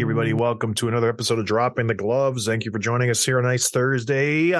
[0.00, 2.46] Everybody, welcome to another episode of Dropping the Gloves.
[2.46, 4.52] Thank you for joining us here on nice Thursday.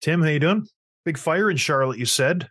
[0.00, 0.66] Tim, how you doing?
[1.04, 2.48] Big fire in Charlotte, you said.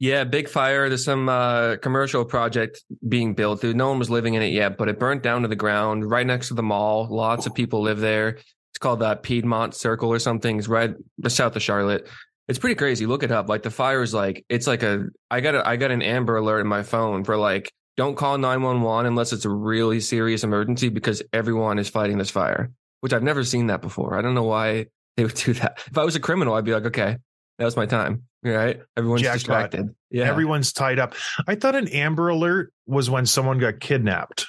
[0.00, 0.88] Yeah, big fire.
[0.88, 3.62] There's some uh, commercial project being built.
[3.62, 6.26] No one was living in it yet, but it burnt down to the ground right
[6.26, 7.06] next to the mall.
[7.08, 8.30] Lots of people live there.
[8.30, 10.58] It's called that Piedmont Circle or something.
[10.58, 10.92] It's right
[11.28, 12.08] south of Charlotte.
[12.48, 13.06] It's pretty crazy.
[13.06, 13.48] Look it up.
[13.48, 15.06] Like the fire is like it's like a.
[15.30, 18.38] I got a, I got an Amber Alert in my phone for like don't call
[18.38, 22.70] nine one one unless it's a really serious emergency because everyone is fighting this fire.
[23.00, 24.16] Which I've never seen that before.
[24.16, 25.78] I don't know why they would do that.
[25.86, 27.16] If I was a criminal, I'd be like, okay,
[27.58, 28.24] that was my time.
[28.42, 28.80] Right?
[28.96, 29.38] Everyone's Jackpot.
[29.38, 29.94] distracted.
[30.10, 30.24] Yeah.
[30.24, 31.14] Everyone's tied up.
[31.46, 34.46] I thought an Amber Alert was when someone got kidnapped.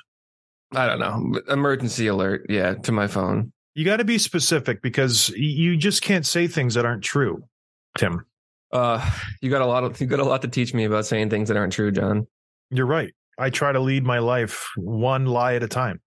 [0.76, 1.40] I don't know.
[1.48, 2.48] Emergency alert.
[2.50, 3.52] Yeah, to my phone.
[3.76, 7.44] You got to be specific because you just can't say things that aren't true,
[7.98, 8.26] Tim.
[8.72, 9.08] Uh,
[9.42, 11.48] you got a lot of you got a lot to teach me about saying things
[11.50, 12.28] that aren't true, John.
[12.72, 13.14] You're right.
[13.38, 16.02] I try to lead my life one lie at a time.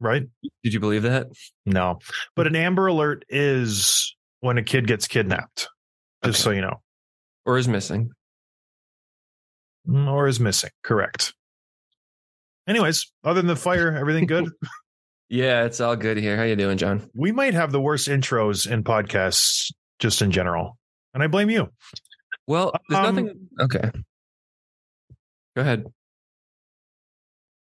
[0.00, 0.24] Right?
[0.64, 1.28] Did you believe that?
[1.64, 1.98] No.
[2.34, 5.68] But an Amber Alert is when a kid gets kidnapped,
[6.24, 6.42] just Okay.
[6.44, 6.80] so you know.
[7.46, 8.10] Or is missing?
[9.88, 10.70] Mm, or is missing.
[10.82, 11.32] Correct.
[12.68, 14.48] Anyways, other than the fire, everything good?
[15.28, 16.36] Yeah, it's all good here.
[16.36, 17.08] How you doing, John?
[17.14, 20.76] we might have the worst intros in podcasts just in general.
[21.14, 21.68] And I blame you.
[22.46, 23.48] Well, there's Um, nothing.
[23.58, 23.90] Okay.
[25.56, 25.86] Go ahead.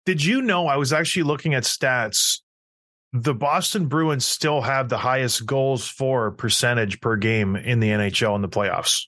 [0.05, 2.41] Did you know I was actually looking at stats?
[3.13, 8.35] The Boston Bruins still have the highest goals for percentage per game in the NHL
[8.37, 9.03] in the playoffs.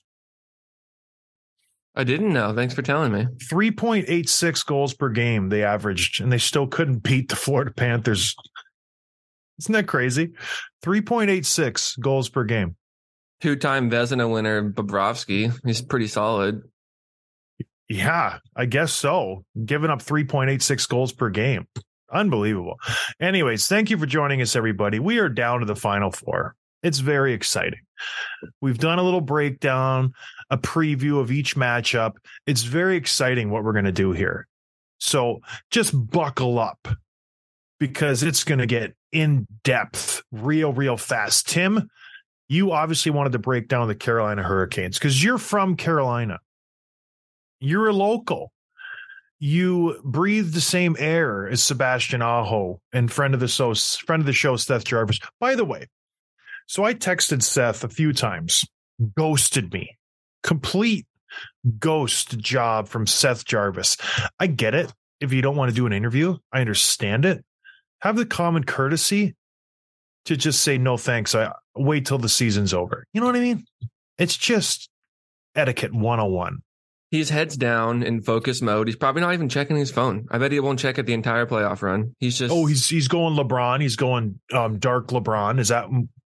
[1.95, 2.53] I didn't know.
[2.53, 3.25] Thanks for telling me.
[3.49, 8.35] 3.86 goals per game they averaged, and they still couldn't beat the Florida Panthers.
[9.59, 10.33] Isn't that crazy?
[10.83, 12.75] 3.86 goals per game.
[13.41, 15.57] Two-time Vezina winner Bobrovsky.
[15.65, 16.63] He's pretty solid.
[17.87, 19.45] Yeah, I guess so.
[19.65, 21.67] Giving up 3.86 goals per game.
[22.11, 22.79] Unbelievable.
[23.19, 24.99] Anyways, thank you for joining us, everybody.
[24.99, 26.55] We are down to the final four.
[26.83, 27.79] It's very exciting.
[28.61, 30.13] We've done a little breakdown,
[30.49, 32.13] a preview of each matchup.
[32.45, 34.47] It's very exciting what we're going to do here.
[34.99, 35.39] So
[35.71, 36.87] just buckle up
[37.79, 41.49] because it's going to get in depth real, real fast.
[41.49, 41.89] Tim,
[42.47, 46.39] you obviously wanted to break down the Carolina Hurricanes because you're from Carolina.
[47.59, 48.51] You're a local.
[49.39, 54.25] You breathe the same air as Sebastian Aho and friend of the show, friend of
[54.25, 55.19] the show, Seth Jarvis.
[55.39, 55.87] By the way,
[56.67, 58.65] so I texted Seth a few times,
[59.17, 59.97] ghosted me,
[60.41, 61.05] complete
[61.79, 63.97] ghost job from Seth Jarvis.
[64.39, 64.91] I get it.
[65.19, 67.43] If you don't want to do an interview, I understand it.
[67.99, 69.35] Have the common courtesy
[70.25, 71.35] to just say no thanks.
[71.35, 73.05] I wait till the season's over.
[73.13, 73.65] You know what I mean?
[74.17, 74.89] It's just
[75.55, 76.59] etiquette 101.
[77.15, 78.87] He's heads down in focus mode.
[78.87, 80.25] He's probably not even checking his phone.
[80.29, 82.13] I bet he won't check it the entire playoff run.
[82.19, 82.53] He's just.
[82.53, 83.81] Oh, he's he's going LeBron.
[83.81, 85.59] He's going um dark LeBron.
[85.59, 85.85] Is that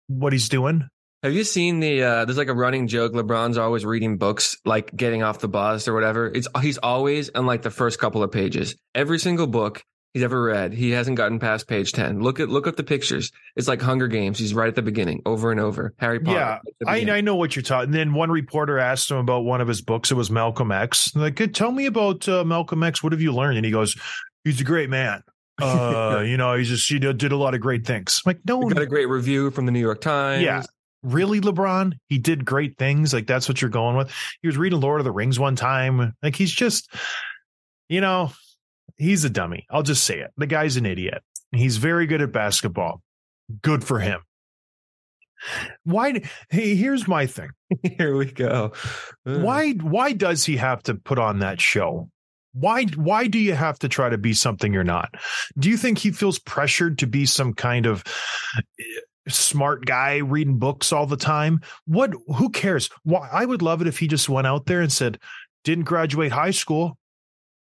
[0.08, 0.88] what he's doing?
[1.24, 2.04] Have you seen the?
[2.04, 3.14] uh There's like a running joke.
[3.14, 6.28] LeBron's always reading books, like getting off the bus or whatever.
[6.28, 8.76] It's he's always on like the first couple of pages.
[8.94, 9.84] Every single book
[10.16, 12.22] he's ever read, he hasn't gotten past page ten.
[12.22, 13.32] Look at look at the pictures.
[13.58, 14.40] It's like Hunger Games.
[14.40, 15.94] He's right at the beginning, over and over.
[15.98, 16.62] Harry Potter.
[16.82, 17.18] Yeah, I.
[17.18, 17.90] I know what you're talking.
[17.90, 20.12] And then one reporter asked him about one of his books.
[20.12, 21.14] It was Malcolm X.
[21.14, 23.04] And like, tell me about uh, Malcolm X.
[23.04, 23.58] What have you learned?
[23.58, 23.96] And he goes,
[24.46, 25.22] he's a great man.
[25.62, 28.22] Uh, you know, he's just he did, did a lot of great things.
[28.26, 30.44] I'm like, no, We got a great review from the New York Times.
[30.44, 30.64] Yeah.
[31.02, 31.94] Really, LeBron?
[32.10, 33.14] He did great things.
[33.14, 34.12] Like that's what you're going with.
[34.42, 36.14] He was reading Lord of the Rings one time.
[36.22, 36.94] Like he's just,
[37.88, 38.34] you know,
[38.98, 39.66] he's a dummy.
[39.70, 40.32] I'll just say it.
[40.38, 41.24] The guy's an idiot.
[41.52, 43.02] He's very good at basketball.
[43.62, 44.22] Good for him.
[45.84, 46.22] Why?
[46.50, 47.50] Hey, here's my thing.
[47.98, 48.72] Here we go.
[49.26, 49.74] Uh, Why?
[49.74, 52.10] Why does he have to put on that show?
[52.54, 52.86] Why?
[52.96, 55.14] Why do you have to try to be something you're not?
[55.60, 58.04] Do you think he feels pressured to be some kind of
[58.80, 58.84] eh,
[59.28, 61.62] smart guy reading books all the time?
[61.86, 62.14] What?
[62.36, 62.90] Who cares?
[63.04, 63.28] Why?
[63.32, 65.20] I would love it if he just went out there and said,
[65.64, 66.98] "Didn't graduate high school,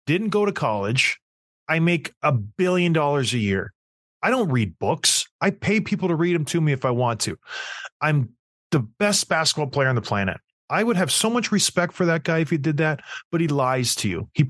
[0.07, 1.19] didn't go to college.
[1.69, 3.73] I make a billion dollars a year.
[4.23, 5.27] I don't read books.
[5.41, 7.37] I pay people to read them to me if I want to.
[8.01, 8.31] I'm
[8.71, 10.39] the best basketball player on the planet.
[10.69, 13.01] I would have so much respect for that guy if he did that,
[13.31, 14.29] but he lies to you.
[14.35, 14.45] He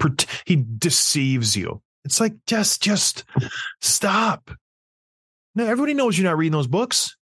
[0.46, 1.82] he deceives you.
[2.04, 3.24] It's like just just
[3.80, 4.50] stop.
[5.54, 7.16] No, everybody knows you're not reading those books.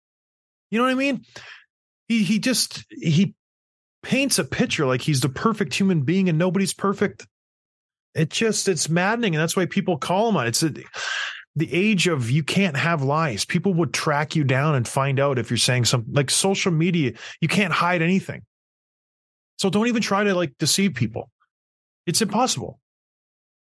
[0.70, 1.24] You know what I mean?
[2.08, 3.34] He he just he
[4.02, 7.26] paints a picture like he's the perfect human being and nobody's perfect.
[8.14, 10.46] It just it's maddening, and that's why people call him on.
[10.46, 10.72] It's a,
[11.56, 13.44] the age of you can't have lies.
[13.44, 17.12] People would track you down and find out if you're saying something like social media.
[17.40, 18.42] You can't hide anything.
[19.58, 21.30] So don't even try to like deceive people.
[22.06, 22.80] It's impossible.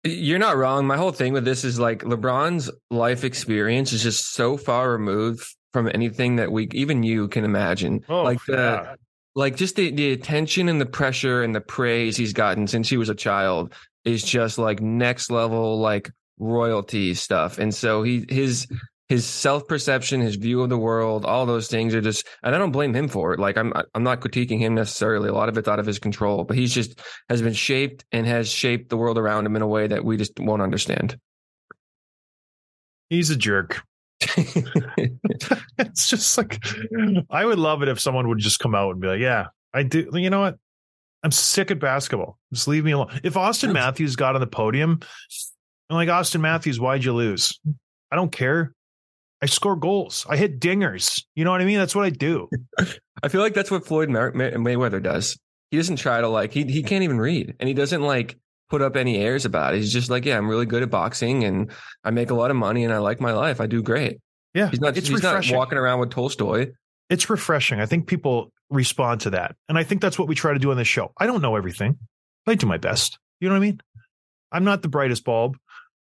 [0.03, 0.85] You're not wrong.
[0.85, 5.45] My whole thing with this is like LeBron's life experience is just so far removed
[5.71, 8.03] from anything that we, even you, can imagine.
[8.09, 8.95] Oh, like the, yeah.
[9.35, 12.97] like just the the attention and the pressure and the praise he's gotten since he
[12.97, 13.73] was a child
[14.05, 18.67] is just like next level like royalty stuff and so he his
[19.09, 22.71] his self-perception his view of the world all those things are just and i don't
[22.71, 25.67] blame him for it like i'm i'm not critiquing him necessarily a lot of it's
[25.67, 29.17] out of his control but he's just has been shaped and has shaped the world
[29.17, 31.17] around him in a way that we just won't understand
[33.13, 33.83] he's a jerk.
[35.77, 36.63] it's just like
[37.29, 39.83] I would love it if someone would just come out and be like, "Yeah, I
[39.83, 40.57] do." You know what?
[41.23, 42.37] I'm sick at basketball.
[42.53, 43.19] Just leave me alone.
[43.23, 44.99] If Auston Matthews got on the podium,
[45.89, 47.59] I'm like, Auston Matthews, why'd you lose?
[48.11, 48.73] I don't care.
[49.41, 50.25] I score goals.
[50.29, 51.23] I hit dingers.
[51.35, 51.77] You know what I mean?
[51.77, 52.49] That's what I do.
[53.23, 55.37] I feel like that's what Floyd May- May- Mayweather does.
[55.71, 58.37] He doesn't try to like he he can't even read, and he doesn't like
[58.69, 59.77] put up any airs about it.
[59.77, 61.71] He's just like, yeah, I'm really good at boxing, and
[62.03, 63.59] I make a lot of money, and I like my life.
[63.59, 64.19] I do great.
[64.53, 66.71] Yeah, He's not It's he's not walking around with Tolstoy.
[67.09, 67.79] it's refreshing.
[67.81, 69.55] I think people respond to that.
[69.67, 71.11] And I think that's what we try to do on this show.
[71.17, 71.97] I don't know everything,
[72.47, 73.19] I do my best.
[73.39, 73.81] You know what I mean?
[74.51, 75.57] I'm not the brightest bulb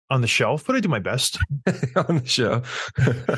[0.09, 1.37] on the shelf, but I do my best.
[1.95, 2.61] on the show.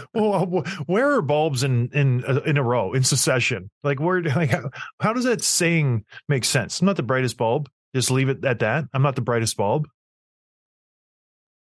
[0.14, 0.46] well,
[0.86, 3.70] where are bulbs in in uh, in a row in succession?
[3.84, 6.82] Like where like how, how does that saying make sense?
[6.82, 7.70] I'm not the brightest bulb.
[7.96, 8.86] Just leave it at that.
[8.94, 9.88] I'm not the brightest bulb.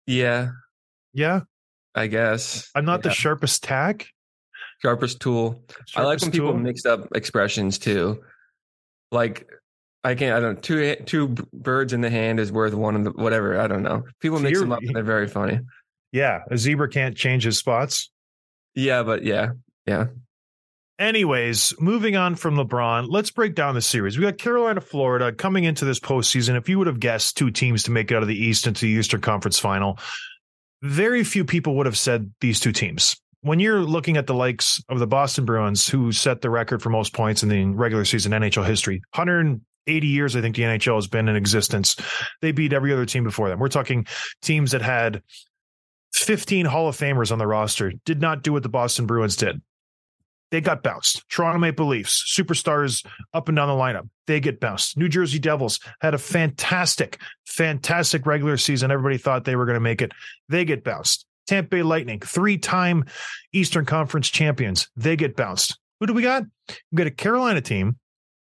[0.06, 0.50] yeah,
[1.14, 1.42] Yeah,
[1.96, 2.70] I guess.
[2.76, 4.08] I'm not the sharpest tack.
[4.82, 5.64] sharpest tool.
[5.96, 6.60] I like Sharpest when people tool.
[6.60, 8.22] mix up expressions too.
[9.12, 9.50] Like
[10.04, 10.36] I can't.
[10.36, 10.56] I don't.
[10.56, 13.60] know, Two two birds in the hand is worth one in the whatever.
[13.60, 14.04] I don't know.
[14.20, 15.60] People So mix them up and they're very funny.
[16.12, 18.12] Yeah, a zebra can't change his spots.
[18.76, 19.52] Yeah, but yeah,
[19.86, 20.08] yeah.
[21.00, 24.18] Anyways, moving on from LeBron, let's break down the series.
[24.18, 26.56] We got Carolina, Florida coming into this postseason.
[26.56, 28.82] If you would have guessed two teams to make it out of the East into
[28.82, 29.98] the Eastern Conference final,
[30.84, 33.16] very few people would have said these two teams.
[33.42, 36.92] When you're looking at the likes of the Boston Bruins, who set the record for
[36.92, 39.02] most points in the regular season NHL history,
[39.88, 41.96] 180 years, I think the NHL has been in existence.
[42.42, 43.60] They beat every other team before them.
[43.60, 44.06] We're talking
[44.42, 45.22] teams that had
[46.14, 49.62] 15 Hall of Famers on the roster, did not do what the Boston Bruins did
[50.52, 51.28] they got bounced.
[51.30, 54.98] Toronto Maple Leafs, superstars up and down the lineup, they get bounced.
[54.98, 58.92] New Jersey Devils had a fantastic, fantastic regular season.
[58.92, 60.12] Everybody thought they were going to make it.
[60.50, 61.26] They get bounced.
[61.48, 63.06] Tampa Bay Lightning, three time
[63.52, 65.80] Eastern Conference champions, they get bounced.
[66.00, 66.44] Who do we got?
[66.92, 67.98] We got a Carolina team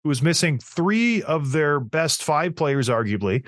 [0.04, 3.46] who is missing three of their best five players, arguably.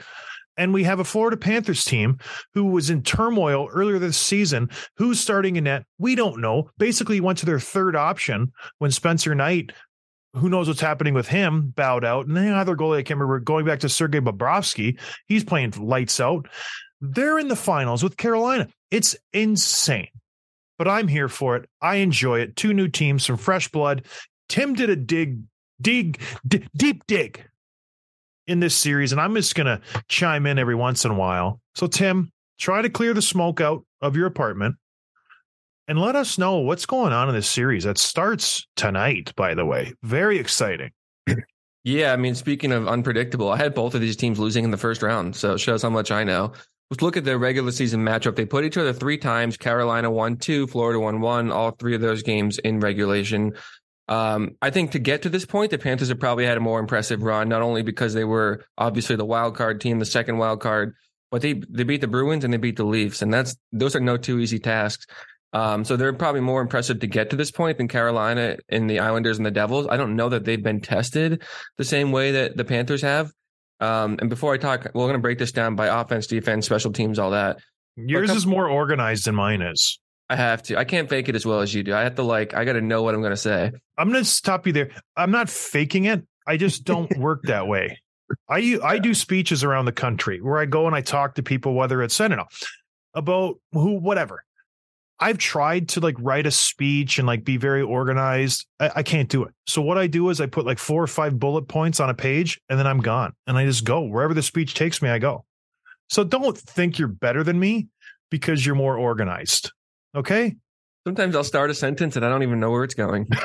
[0.57, 2.17] And we have a Florida Panthers team
[2.53, 4.69] who was in turmoil earlier this season.
[4.97, 5.83] Who's starting in net?
[5.97, 6.69] We don't know.
[6.77, 9.73] Basically, went to their third option when Spencer Knight,
[10.33, 12.27] who knows what's happening with him, bowed out.
[12.27, 14.97] And the other goalie, I can't remember, going back to Sergei Bobrovsky,
[15.27, 16.47] he's playing lights out.
[17.01, 18.69] They're in the finals with Carolina.
[18.91, 20.07] It's insane.
[20.77, 21.69] But I'm here for it.
[21.81, 22.55] I enjoy it.
[22.55, 24.05] Two new teams, some fresh blood.
[24.47, 25.41] Tim did a dig,
[25.81, 27.43] dig, d- deep dig
[28.47, 31.61] in this series, and I'm just going to chime in every once in a while.
[31.75, 34.75] So, Tim, try to clear the smoke out of your apartment
[35.87, 37.83] and let us know what's going on in this series.
[37.83, 39.93] That starts tonight, by the way.
[40.03, 40.91] Very exciting.
[41.83, 44.77] Yeah, I mean, speaking of unpredictable, I had both of these teams losing in the
[44.77, 46.51] first round, so it shows how much I know.
[46.89, 48.35] Let's look at their regular season matchup.
[48.35, 49.55] They put each other three times.
[49.55, 51.51] Carolina won two, Florida won one.
[51.51, 53.53] All three of those games in regulation.
[54.07, 56.79] Um, I think to get to this point, the Panthers have probably had a more
[56.79, 60.61] impressive run, not only because they were obviously the wild card team, the second wild
[60.61, 60.93] card,
[61.31, 63.99] but they they beat the Bruins and they beat the Leafs, and that's those are
[63.99, 65.07] no two easy tasks.
[65.53, 68.99] Um, so they're probably more impressive to get to this point than Carolina and the
[68.99, 69.87] Islanders and the Devils.
[69.89, 71.43] I don't know that they've been tested
[71.77, 73.31] the same way that the Panthers have.
[73.79, 76.91] Um, and before I talk, we're going to break this down by offense, defense, special
[76.91, 77.59] teams, all that.
[77.95, 79.99] Yours is more organized than mine is.
[80.29, 80.77] I have to.
[80.77, 81.93] I can't fake it as well as you do.
[81.93, 82.53] I have to like.
[82.53, 83.71] I got to know what I'm going to say.
[83.97, 84.89] I'm going to stop you there.
[85.15, 86.25] I'm not faking it.
[86.47, 87.99] I just don't work that way.
[88.49, 91.73] I I do speeches around the country where I go and I talk to people,
[91.75, 92.47] whether it's I don't know
[93.13, 94.43] about who, whatever.
[95.17, 98.65] I've tried to like write a speech and like be very organized.
[98.79, 99.53] I, I can't do it.
[99.65, 102.13] So what I do is I put like four or five bullet points on a
[102.13, 105.09] page and then I'm gone and I just go wherever the speech takes me.
[105.09, 105.45] I go.
[106.09, 107.87] So don't think you're better than me
[108.29, 109.71] because you're more organized.
[110.15, 110.55] Okay.
[111.05, 113.27] Sometimes I'll start a sentence and I don't even know where it's going.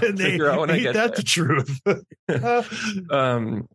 [0.00, 1.80] They- figure out when I get that the truth.
[3.10, 3.68] Um,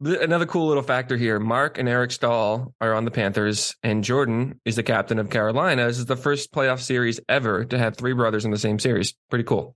[0.00, 4.60] another cool little factor here: Marc and Eric Staal are on the Panthers, and Jordan
[4.64, 5.86] is the captain of Carolina.
[5.86, 9.14] This is the first playoff series ever to have three brothers in the same series.
[9.30, 9.74] Pretty cool.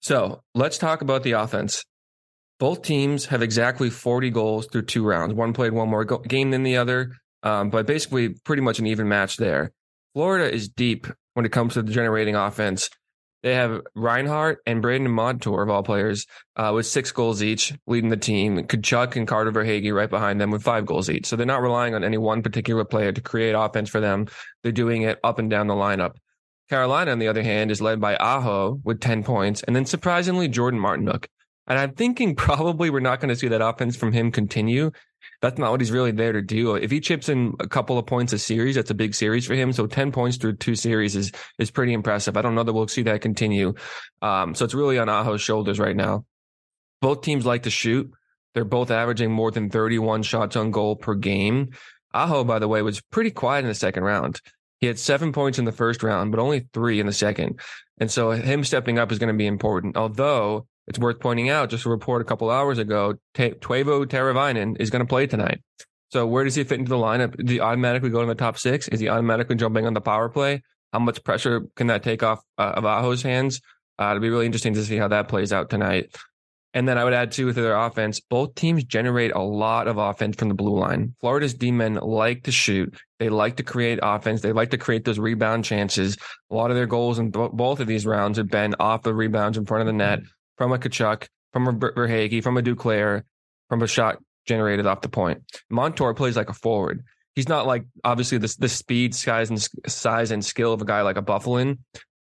[0.00, 1.84] So let's talk about the offense.
[2.58, 5.34] Both teams have exactly 40 goals through two rounds.
[5.34, 7.12] One played one more go- game than the other,
[7.42, 9.72] um, but basically pretty much an even match there.
[10.14, 12.88] Florida is deep when it comes to generating offense.
[13.42, 16.26] They have Reinhart and Brandon Montour of all players
[16.56, 18.56] uh, with six goals each, leading the team.
[18.56, 21.26] Tkachuk and Carter Verhaeghe right behind them with five goals each.
[21.26, 24.28] So they're not relying on any one particular player to create offense for them.
[24.62, 26.16] They're doing it up and down the lineup.
[26.70, 30.48] Carolina, on the other hand, is led by Aho with 10 points, and then surprisingly,
[30.48, 31.26] Jordan Martinook.
[31.66, 34.90] And I'm thinking probably we're not going to see that offense from him continue.
[35.46, 36.74] That's not what he's really there to do.
[36.74, 39.54] If he chips in a couple of points a series, that's a big series for
[39.54, 39.72] him.
[39.72, 42.36] So 10 points through two series is is pretty impressive.
[42.36, 43.74] I don't know that we'll see that continue.
[44.22, 46.24] Um, so it's really on Aho's shoulders right now.
[47.00, 48.10] Both teams like to shoot.
[48.54, 51.70] They're both averaging more than 31 shots on goal per game.
[52.12, 54.40] Aho, by the way, was pretty quiet in the second round.
[54.80, 57.60] He had seven points in the first round, but only three in the second.
[57.98, 59.96] And so him stepping up is going to be important.
[59.96, 64.90] Although it's worth pointing out, just a report a couple hours ago, Teuvo Teravainen is
[64.90, 65.60] going to play tonight.
[66.10, 67.36] So where does he fit into the lineup?
[67.36, 68.86] Does he automatically go in the top six?
[68.88, 70.62] Is he automatically jumping on the power play?
[70.92, 73.60] How much pressure can that take off uh, of Aho's hands?
[73.98, 76.14] Uh, it'll be really interesting to see how that plays out tonight.
[76.74, 79.96] And then I would add too to their offense, both teams generate a lot of
[79.96, 81.14] offense from the blue line.
[81.20, 82.94] Florida's D men like to shoot.
[83.18, 84.42] They like to create offense.
[84.42, 86.18] They like to create those rebound chances.
[86.50, 89.14] A lot of their goals in bo- both of these rounds have been off the
[89.14, 90.20] rebounds in front of the net
[90.56, 93.22] from a Tkachuk, from a Ver- Verhaeghe, from a Duclair,
[93.68, 95.42] from a shot generated off the point.
[95.70, 97.04] Montour plays like a forward.
[97.34, 101.02] He's not like obviously the, the speed, size, and size and skill of a guy
[101.02, 101.78] like a Byfuglien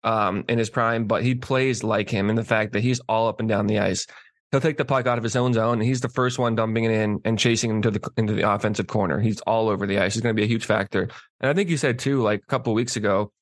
[0.03, 3.27] um, in his prime, but he plays like him in the fact that he's all
[3.27, 4.05] up and down the ice.
[4.51, 6.86] He'll take the puck out of his own zone, and he's the first one dumping
[6.86, 9.19] it in and chasing into the into the offensive corner.
[9.19, 10.13] He's all over the ice.
[10.13, 11.10] He's going to be a huge factor.
[11.41, 13.34] And I think you said too, like a couple weeks ago,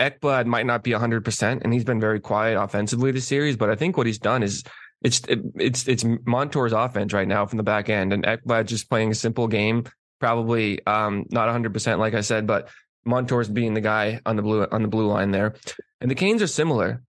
[0.00, 3.56] Ekblad might not be hundred percent, and he's been very quiet offensively this series.
[3.56, 4.64] But I think what he's done is
[5.02, 8.88] it's it, it's it's Montour's offense right now from the back end, and Ekblad just
[8.88, 9.84] playing a simple game,
[10.18, 12.68] probably um, not hundred percent, like I said, but
[13.04, 15.54] Montour's being the guy on the blue on the blue line there,
[16.00, 17.02] and the Canes are similar.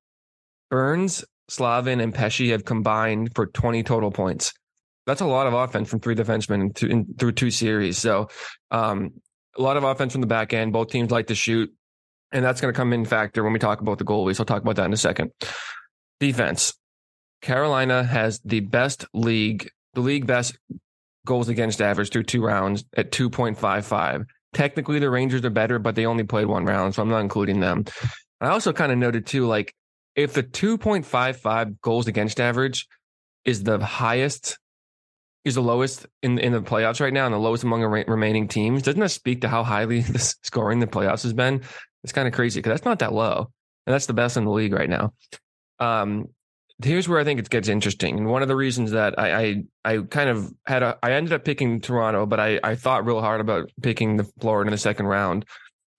[0.70, 4.54] Burns, Slavin, and Pesce have combined for twenty total points.
[5.06, 7.98] That's a lot of offense from three defensemen in in, through two series.
[7.98, 8.30] So,
[8.70, 9.12] um,
[9.58, 10.72] a lot of offense from the back end.
[10.72, 11.74] Both teams like to shoot,
[12.32, 14.40] and that's going to come in factor when we talk about the goalies.
[14.40, 15.32] I'll talk about that in a second.
[16.20, 16.74] Defense.
[17.42, 20.58] Carolina has the best league, the league best
[21.26, 24.26] goals against average through two rounds at 2.55.
[24.54, 27.60] Technically, the Rangers are better, but they only played one round, so I'm not including
[27.60, 27.86] them.
[28.40, 29.74] I also kind of noted too, like
[30.16, 32.88] if the 2.55 goals against average
[33.46, 34.58] is the highest,
[35.46, 38.48] is the lowest in in the playoffs right now, and the lowest among the remaining
[38.48, 41.62] teams, doesn't that speak to how highly the scoring the playoffs has been?
[42.04, 43.52] It's kind of crazy because that's not that low,
[43.86, 45.14] and that's the best in the league right now.
[45.80, 46.28] Um,
[46.84, 48.18] here's where I think it gets interesting.
[48.18, 51.34] And one of the reasons that I, I, I kind of had a, I ended
[51.34, 54.78] up picking Toronto, but I, I thought real hard about picking the Florida in the
[54.78, 55.46] second round.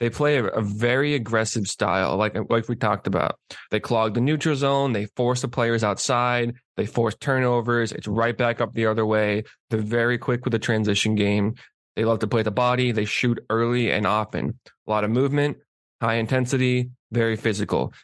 [0.01, 3.39] They play a, a very aggressive style, like like we talked about.
[3.71, 4.93] They clog the neutral zone.
[4.93, 6.55] They force the players outside.
[6.77, 7.93] They force turnovers.
[7.93, 9.45] It's right back up the other way.
[9.71, 11.55] They're very quick with the transition game.
[11.95, 12.91] They love to play the body.
[12.91, 14.59] They shoot early and often.
[14.89, 15.59] A lot of movement,
[16.03, 17.95] high intensity, very physical.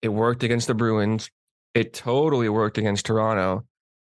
[0.00, 1.30] It worked against the Bruins.
[1.74, 3.64] It totally worked against Toronto.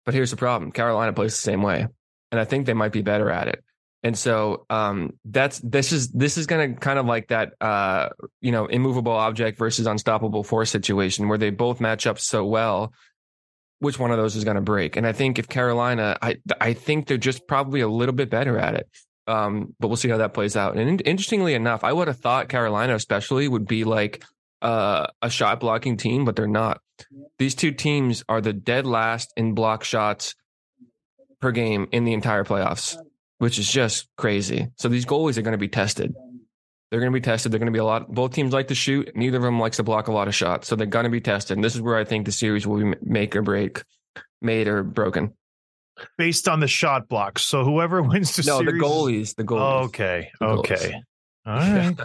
[0.05, 1.87] But here's the problem Carolina plays the same way.
[2.31, 3.63] And I think they might be better at it.
[4.03, 8.09] And so um, that's this is this is going to kind of like that uh,
[8.41, 12.93] you know immovable object versus unstoppable force situation where they both match up so well.
[13.79, 14.95] which one of those is going to break.
[14.95, 18.57] And I think if Carolina, I I think they're just probably a little bit better
[18.57, 18.89] at it.
[19.27, 20.77] Um, but we'll see how that plays out.
[20.77, 24.23] And in- interestingly enough, I would have thought Carolina, especially, would be like
[24.61, 26.79] uh, a shot blocking team, but they're not.
[27.39, 30.35] These two teams are the dead last in block shots
[31.41, 32.97] per game in the entire playoffs,
[33.39, 34.67] which is just crazy.
[34.77, 36.13] So these goalies are going to be tested.
[36.89, 37.51] They're going to be tested.
[37.51, 38.11] They're going to be a lot.
[38.11, 39.11] Both teams like to shoot.
[39.15, 40.67] Neither of them likes to block a lot of shots.
[40.67, 41.57] So they're going to be tested.
[41.57, 43.83] And this is where I think the series will be make or break,
[44.41, 45.33] made or broken.
[46.17, 47.43] Based on the shot blocks.
[47.43, 48.73] So whoever wins the no, series.
[48.73, 49.35] the goalies.
[49.35, 49.85] The goalies.
[49.85, 50.31] Okay.
[50.39, 50.59] The goalies.
[50.59, 51.01] Okay.
[51.45, 51.99] All right.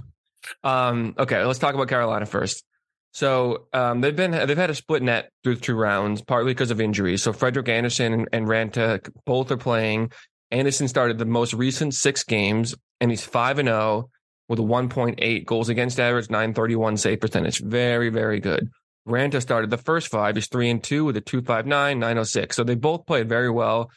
[0.63, 2.65] Um, okay, let's talk about Carolina first.
[3.13, 6.81] So um, they've been they've had a split net through two rounds, partly because of
[6.81, 7.23] injuries.
[7.23, 10.13] So Frederik Andersen and, Raanta both are playing.
[10.51, 14.11] Andersen started the most recent six games, and he's five and zero
[14.49, 17.61] with a one point eight goals against average, nine thirty one save percentage.
[17.61, 18.69] Very very good.
[19.09, 20.35] Raanta started the first five.
[20.37, 22.57] He's three and two with a two five nine, nine oh six.
[22.57, 23.91] So they both played very well.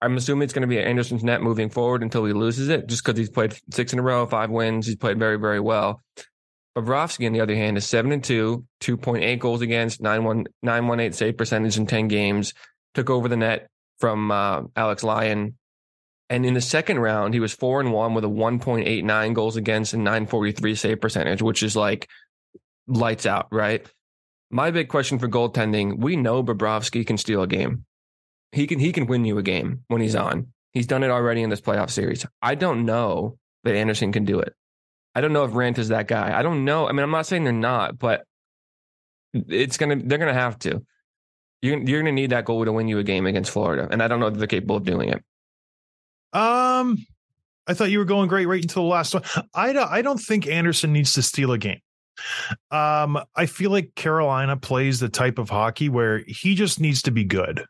[0.00, 3.04] I'm assuming it's going to be Andersen's net moving forward until he loses it, just
[3.04, 4.86] because he's played six in a row, five wins.
[4.86, 6.00] He's played very, very well.
[6.76, 11.76] Bobrovsky, on the other hand, is seven and two, 2.8 goals against, 918 save percentage
[11.76, 12.52] in 10 games.
[12.94, 13.68] Took over the net
[14.00, 15.56] from uh, Alex Lyon.
[16.28, 19.92] And in the second round, he was four and one with a 1.89 goals against
[19.92, 22.08] and 943 save percentage, which is like
[22.88, 23.86] lights out, right?
[24.52, 27.86] My big question for goaltending: We know Bobrovsky can steal a game.
[28.52, 30.48] He can he can win you a game when he's on.
[30.72, 32.26] He's done it already in this playoff series.
[32.42, 34.54] I don't know that Andersen can do it.
[35.14, 36.38] I don't know if Rant is that guy.
[36.38, 36.86] I don't know.
[36.86, 38.24] I mean, I'm not saying they're not, but
[39.32, 40.84] it's gonna they're gonna have to.
[41.62, 44.08] You're you're gonna need that goal to win you a game against Florida, and I
[44.08, 45.24] don't know if they're capable of doing it.
[46.34, 46.98] Um,
[47.66, 49.22] I thought you were going great right until the last one.
[49.54, 49.90] I don't.
[49.90, 51.80] I don't think Andersen needs to steal a game.
[52.70, 57.10] Um, I feel like Carolina plays the type of hockey where he just needs to
[57.10, 57.64] be good,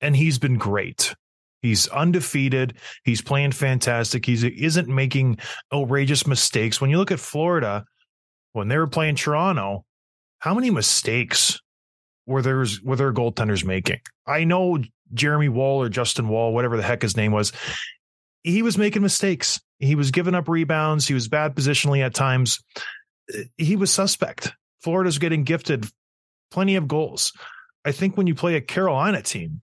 [0.00, 1.14] and he's been great.
[1.62, 2.74] He's undefeated.
[3.04, 4.26] He's playing fantastic.
[4.26, 5.38] He's isn't making
[5.72, 6.78] outrageous mistakes.
[6.78, 7.84] When you look at Florida,
[8.52, 9.84] when they were playing Toronto,
[10.40, 11.58] how many mistakes
[12.26, 14.00] were there's were their goaltenders making?
[14.26, 14.78] I know
[15.14, 17.52] Jeremy Wall or Justin Wall, whatever the heck his name was,
[18.42, 19.58] he was making mistakes.
[19.78, 21.08] He was giving up rebounds.
[21.08, 22.62] He was bad positionally at times.
[23.56, 24.54] He was suspect.
[24.80, 25.86] Florida's getting gifted
[26.50, 27.32] plenty of goals.
[27.84, 29.62] I think when you play a Carolina team,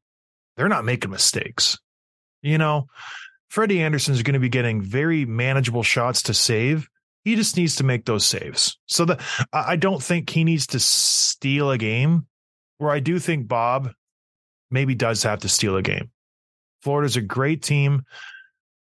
[0.57, 1.79] they're not making mistakes.
[2.41, 2.87] You know,
[3.49, 6.89] Freddie Andersen is going to be getting very manageable shots to save.
[7.23, 8.77] He just needs to make those saves.
[8.87, 12.27] So the I don't think he needs to steal a game.
[12.79, 13.91] Where I do think Bob
[14.71, 16.09] maybe does have to steal a game.
[16.81, 18.03] Florida's a great team.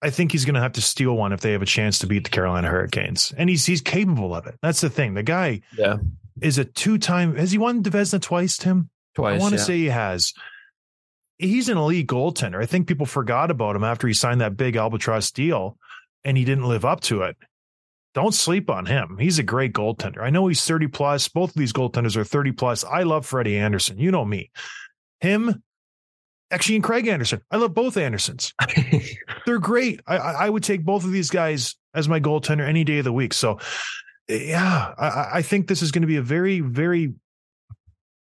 [0.01, 2.08] I think he's going to have to steal one if they have a chance to
[2.08, 4.55] beat the Carolina Hurricanes, and he's he's capable of it.
[4.62, 5.13] That's the thing.
[5.13, 5.97] The guy Yeah,
[6.41, 7.36] is a two time.
[7.36, 8.89] Has he won the Vezina twice, Tim?
[9.15, 9.39] twice.
[9.39, 9.65] I want to yeah.
[9.65, 10.34] say he has.
[11.38, 12.62] He's an elite goaltender.
[12.62, 15.77] I think people forgot about him after he signed that big albatross deal,
[16.23, 17.36] and he didn't live up to it.
[18.13, 19.17] Don't sleep on him.
[19.19, 20.21] He's a great goaltender.
[20.21, 21.27] I know he's 30 plus.
[21.27, 22.86] Both of these goaltenders are 30 plus.
[22.86, 23.97] I love Freddie Andersen.
[23.97, 24.51] You know me.
[25.19, 25.62] Him,
[26.51, 27.41] actually, and Craig Anderson.
[27.51, 28.53] I love both Andersons.
[29.45, 30.01] They're great.
[30.08, 33.13] I, I would take both of these guys as my goaltender any day of the
[33.13, 33.34] week.
[33.34, 33.60] So,
[34.27, 37.13] yeah, I- I, I think this is going to be a very, very.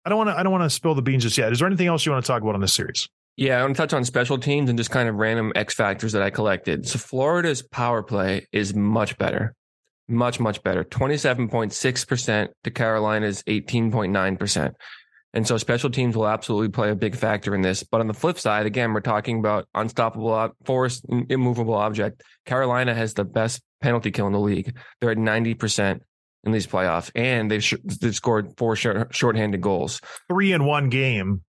[0.05, 0.39] I don't want to.
[0.39, 1.53] I don't want to spill the beans just yet.
[1.53, 3.09] Is there anything else you want to talk about on this series?
[3.37, 6.13] Yeah, I want to touch on special teams and just kind of random X factors
[6.13, 6.89] that I collected.
[6.89, 9.55] So Florida's power play is much better.
[10.09, 10.85] Much, much better.
[10.85, 14.73] 27.6% to Carolina's 18.9%.
[15.37, 17.83] And so special teams will absolutely play a big factor in this.
[17.83, 22.23] But on the flip side, again, we're talking about unstoppable force, immovable object.
[22.47, 24.75] Carolina has the best penalty kill in the league.
[24.99, 26.01] They're at 90%
[26.45, 30.01] in these playoffs, and they've, sh- they've scored four short- shorthanded goals.
[30.27, 31.43] Three in one game.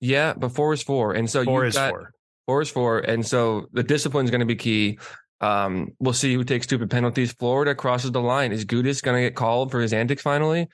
[0.00, 1.12] Yeah, but four is four.
[1.12, 2.12] And so Four is got, four.
[2.46, 2.98] Four is four.
[3.00, 4.98] And so the discipline is going to be key.
[5.42, 7.32] Um, we'll see who takes stupid penalties.
[7.32, 8.52] Florida crosses the line.
[8.52, 10.68] Is Gudas going to get called for his antics finally?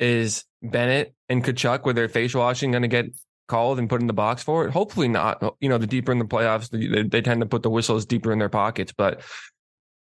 [0.00, 3.06] Is Bennett and Tkachuk with their face washing going to get
[3.48, 4.70] called and put in the box for it?
[4.72, 5.42] Hopefully not.
[5.60, 8.32] You know, the deeper in the playoffs, they, they tend to put the whistles deeper
[8.32, 9.22] in their pockets, but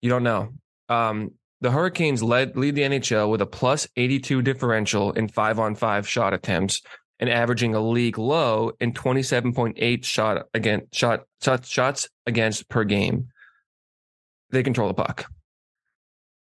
[0.02, 0.54] you don't know.
[0.90, 5.76] Um, the Hurricanes led lead the NHL with a plus 82 differential in five on
[5.76, 6.82] five shot attempts
[7.20, 13.30] and averaging a league low in 27.8 shot against shot, shot shots against per game.
[14.52, 15.26] They control the puck.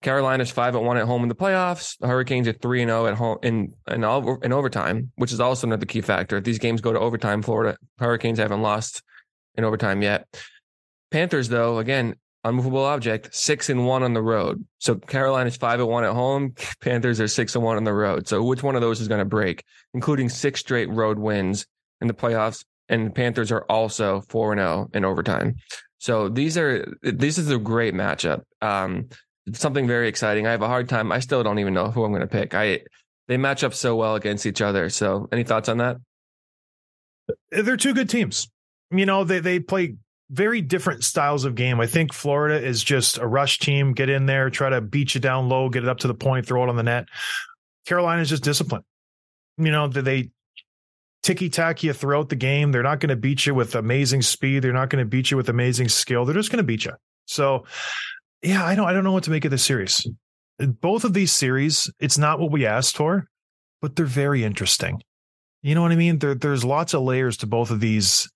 [0.06, 1.98] Carolina's five at one at home in the playoffs.
[1.98, 5.40] The Hurricanes are three and zero at home in in, all, in overtime, which is
[5.40, 6.38] also another key factor.
[6.38, 9.02] If these games go to overtime, Florida Hurricanes haven't lost
[9.56, 10.28] in overtime yet.
[11.10, 14.64] Panthers, though, again, unmovable object, six and one on the road.
[14.78, 16.54] So Carolina's five and one at home.
[16.82, 18.28] Panthers are six and one on the road.
[18.28, 19.64] So which one of those is going to break?
[19.96, 21.66] Including six straight road wins
[22.00, 25.56] in the playoffs, and the Panthers are also 4 and 0 in overtime.
[25.98, 28.44] So these are this is a great matchup.
[28.62, 29.10] Um,
[29.54, 30.48] something very exciting.
[30.48, 31.12] I have a hard time.
[31.12, 32.54] I still don't even know who I'm going to pick.
[32.54, 32.82] I
[33.28, 34.90] they match up so well against each other.
[34.90, 35.98] So any thoughts on that?
[37.30, 38.50] Uh, they're two good teams.
[38.92, 39.96] You know, they they play
[40.32, 41.80] very different styles of game.
[41.80, 45.22] I think Florida is just a rush team, get in there, try to beat you
[45.22, 47.06] down low, get it up to the point, throw it on the net.
[47.86, 48.86] Carolina is just disciplined.
[49.58, 50.32] You know, they
[51.22, 52.72] ticky tack you throughout the game.
[52.72, 54.64] They're not going to beat you with amazing speed.
[54.64, 56.26] They're not going to beat you with amazing skill.
[56.26, 56.94] They're just going to beat you.
[57.26, 57.66] So,
[58.42, 60.06] yeah, I don't I don't know what to make of this series.
[60.60, 63.28] Both of these series, it's not what we asked for,
[63.82, 65.02] but they're very interesting.
[65.62, 66.20] You know what I mean?
[66.20, 68.30] There, there's lots of layers to both of these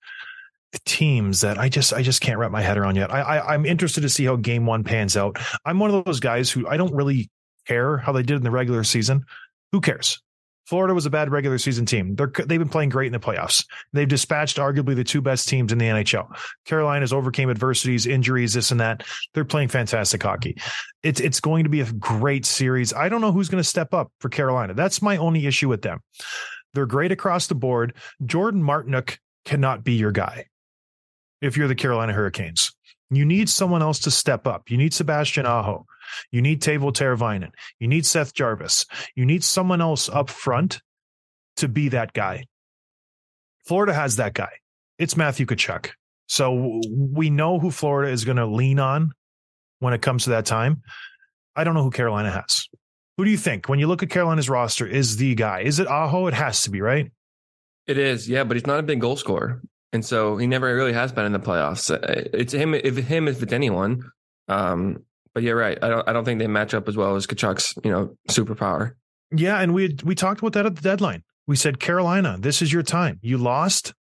[0.84, 3.12] teams that I just I just can't wrap my head around yet.
[3.12, 5.36] I, I I'm interested to see how game one pans out.
[5.64, 7.30] I'm one of those guys who I don't really
[7.66, 9.24] care how they did in the regular season.
[9.72, 10.20] Who cares?
[10.70, 12.14] Florida was a bad regular season team.
[12.14, 13.66] They're they've been playing great in the playoffs.
[13.92, 16.32] They've dispatched arguably the two best teams in the NHL.
[16.64, 19.02] Carolina's overcame adversities, injuries, this and that.
[19.34, 20.56] They're playing fantastic hockey.
[21.02, 22.92] It's it's going to be a great series.
[22.92, 24.72] I don't know who's going to step up for Carolina.
[24.74, 25.98] That's my only issue with them.
[26.72, 27.96] They're great across the board.
[28.24, 30.46] Jordan Martinook cannot be your guy
[31.40, 32.70] if you're the Carolina Hurricanes.
[33.10, 34.70] You need someone else to step up.
[34.70, 35.84] You need Sebastian Aho.
[36.30, 37.50] You need Teuvo Teravainen.
[37.78, 38.86] You need Seth Jarvis.
[39.16, 40.80] You need someone else up front
[41.56, 42.46] to be that guy.
[43.66, 44.50] Florida has that guy.
[44.98, 45.90] It's Matthew Tkachuk.
[46.28, 49.12] So we know who Florida is going to lean on
[49.80, 50.82] when it comes to that time.
[51.56, 52.68] I don't know who Carolina has.
[53.16, 55.60] Who do you think when you look at Carolina's roster is the guy?
[55.60, 56.28] Is it Aho?
[56.28, 57.10] It has to be, right?
[57.86, 59.60] It is, yeah, but he's not a big goal scorer,
[59.92, 61.90] and so he never really has been in the playoffs.
[61.92, 64.10] Uh, It's him, if him, if it's anyone.
[64.48, 65.78] Um, but you're right.
[65.82, 68.94] I don't, I don't think they match up as well as Tkachuk's, you know, superpower.
[69.32, 71.22] Yeah, and we had, we talked about that at the deadline.
[71.46, 73.18] We said Carolina, this is your time.
[73.22, 73.94] You lost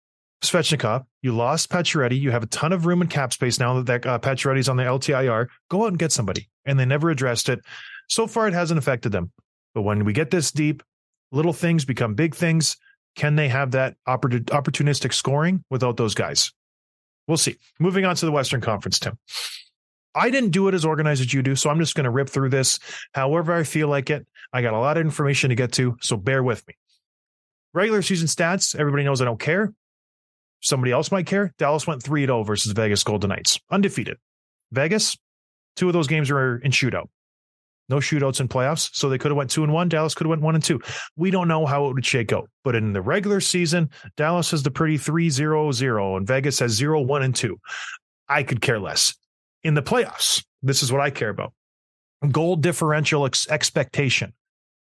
[0.43, 2.19] Svechnikov, you lost Pacioretty.
[2.19, 4.77] You have a ton of room and cap space now that that uh, Pacioretty's on
[4.77, 5.47] the LTIR.
[5.69, 7.59] Go out and get somebody, and they never addressed it.
[8.07, 9.31] So far, it hasn't affected them.
[9.73, 10.83] But when we get this deep,
[11.31, 12.77] little things become big things.
[13.17, 16.53] Can they have that oppor- opportunistic scoring without those guys?
[17.27, 17.57] We'll see.
[17.79, 19.17] Moving on to the Western Conference, Tim.
[20.13, 22.29] I didn't do it as organized as you do, so I'm just going to rip
[22.29, 22.79] through this
[23.13, 24.25] however I feel like it.
[24.53, 26.75] I got a lot of information to get to, so bear with me.
[27.73, 29.73] Regular season stats, everybody knows I don't care.
[30.61, 31.53] Somebody else might care.
[31.57, 34.17] Dallas went 3 0 versus Vegas Golden Knights, undefeated.
[34.71, 35.17] Vegas,
[35.75, 37.07] two of those games were in shootout.
[37.89, 39.87] No shootouts in playoffs, so they could have went two and one.
[39.87, 40.81] Dallas could have went one and two.
[41.15, 44.63] We don't know how it would shake out, but in the regular season, Dallas has
[44.63, 47.57] the pretty 3-0-0 and Vegas has 0 1 and 2.
[48.27, 49.15] I could care less.
[49.63, 51.53] In the playoffs, this is what I care about.
[52.29, 54.33] Goal differential ex- expectation.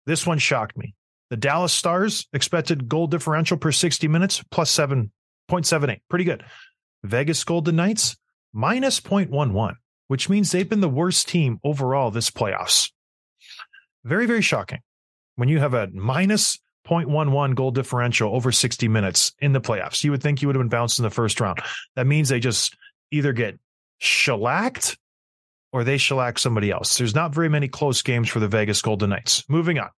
[0.06, 0.94] This one shocked me.
[1.28, 6.00] The Dallas Stars expected goal differential per 60 minutes plus 7.78.
[6.08, 6.44] Pretty good.
[7.04, 8.16] Vegas Golden Knights
[8.52, 9.76] minus 0.11,
[10.10, 12.90] which means they've been the worst team overall this playoffs.
[14.02, 14.80] Very, very shocking.
[15.36, 20.10] When you have a minus 0.11 goal differential over 60 minutes in the playoffs, you
[20.10, 21.60] would think you would have been bounced in the first round.
[21.94, 22.76] That means they just
[23.12, 23.60] either get
[23.98, 24.98] shellacked
[25.72, 26.98] or they shellack somebody else.
[26.98, 29.44] There's not very many close games for the Vegas Golden Knights.
[29.48, 29.90] Moving on.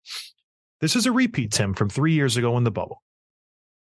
[0.82, 3.02] This is a repeat, Tim, from three years ago in the bubble.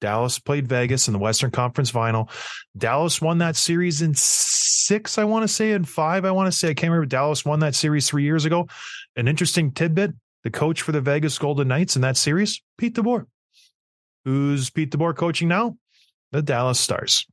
[0.01, 2.29] Dallas played Vegas in the Western Conference final.
[2.77, 6.57] Dallas won that series in six, I want to say, in five, I want to
[6.57, 6.71] say.
[6.71, 7.07] I can't remember.
[7.07, 8.69] Dallas won that series three years ago.
[9.17, 10.13] An interesting tidbit
[10.45, 13.27] the coach for the Vegas Golden Knights in that series, Pete DeBoer.
[14.25, 15.77] Who's Pete DeBoer coaching now?
[16.31, 17.27] The Dallas Stars.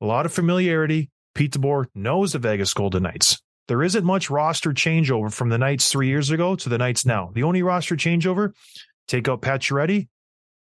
[0.00, 1.10] A lot of familiarity.
[1.34, 3.42] Pete DeBoer knows the Vegas Golden Knights.
[3.66, 7.30] There isn't much roster changeover from the Knights three years ago to the Knights now.
[7.34, 8.52] The only roster changeover,
[9.08, 10.06] take out Pacioretty,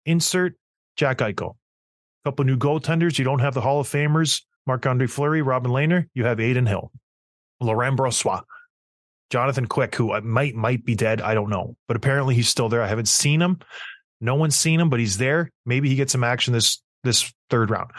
[0.06, 0.56] insert
[0.96, 1.52] Jack Eichel.
[1.52, 3.18] A couple new goaltenders.
[3.20, 6.08] You don't have the Hall of Famers, Marc Andre Fleury, Robin Lehner.
[6.14, 6.92] You have Adin Hill,
[7.60, 8.44] Laurent Brossoit,
[9.30, 11.22] Jonathan Quick, who uh, might might be dead.
[11.22, 12.82] I don't know, but apparently he's still there.
[12.82, 13.60] I haven't seen him.
[14.22, 15.52] No one's seen him, but he's there.
[15.66, 17.92] Maybe he gets some action this this third round.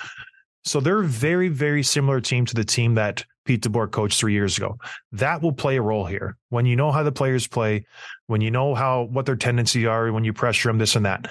[0.64, 4.32] So they're a very very similar team to the team that Pete DeBoer coached three
[4.32, 4.78] years ago.
[5.12, 7.86] That will play a role here when you know how the players play,
[8.26, 11.28] when you know how what their tendencies are, when you pressure them, this and that.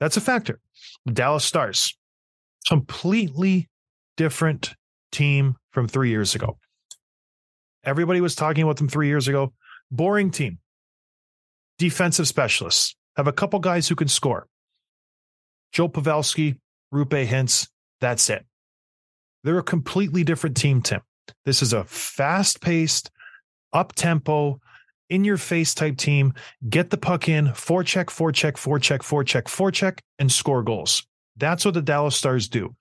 [0.00, 0.60] That's a factor.
[1.06, 1.96] The Dallas Stars,
[2.66, 3.68] completely
[4.16, 4.74] different
[5.12, 6.58] team from three years ago.
[7.84, 9.52] Everybody was talking about them three years ago.
[9.90, 10.58] Boring team.
[11.78, 14.46] Defensive specialists have a couple guys who can score.
[15.72, 16.58] Joe Pavelski,
[16.92, 17.68] Roope Hintz.
[18.00, 18.44] That's it.
[19.44, 21.00] They're a completely different team, Tim.
[21.44, 23.10] This is a fast paced,
[23.72, 24.60] up tempo,
[25.10, 26.34] in your face type team.
[26.68, 31.06] Get the puck in, forecheck, forecheck, forecheck, forecheck, forecheck, and score goals.
[31.36, 32.74] That's what the Dallas Stars do.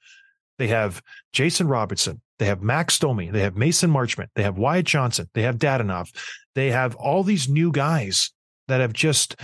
[0.58, 1.02] They have
[1.34, 2.22] Jason Robertson.
[2.40, 3.30] They have Max Domi.
[3.30, 4.28] They have Mason Marchment.
[4.36, 5.30] They have Wyatt Johnson.
[5.34, 6.14] They have Dadonov.
[6.56, 8.32] They have all these new guys
[8.68, 9.36] that have just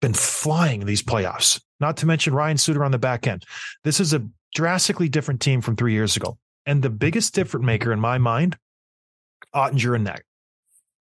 [0.00, 3.44] been flying these playoffs, not to mention Ryan Suter on the back end.
[3.84, 6.38] This is a drastically different team from three years ago.
[6.64, 8.56] And the biggest difference maker in my mind,
[9.54, 10.22] Oettinger and Net.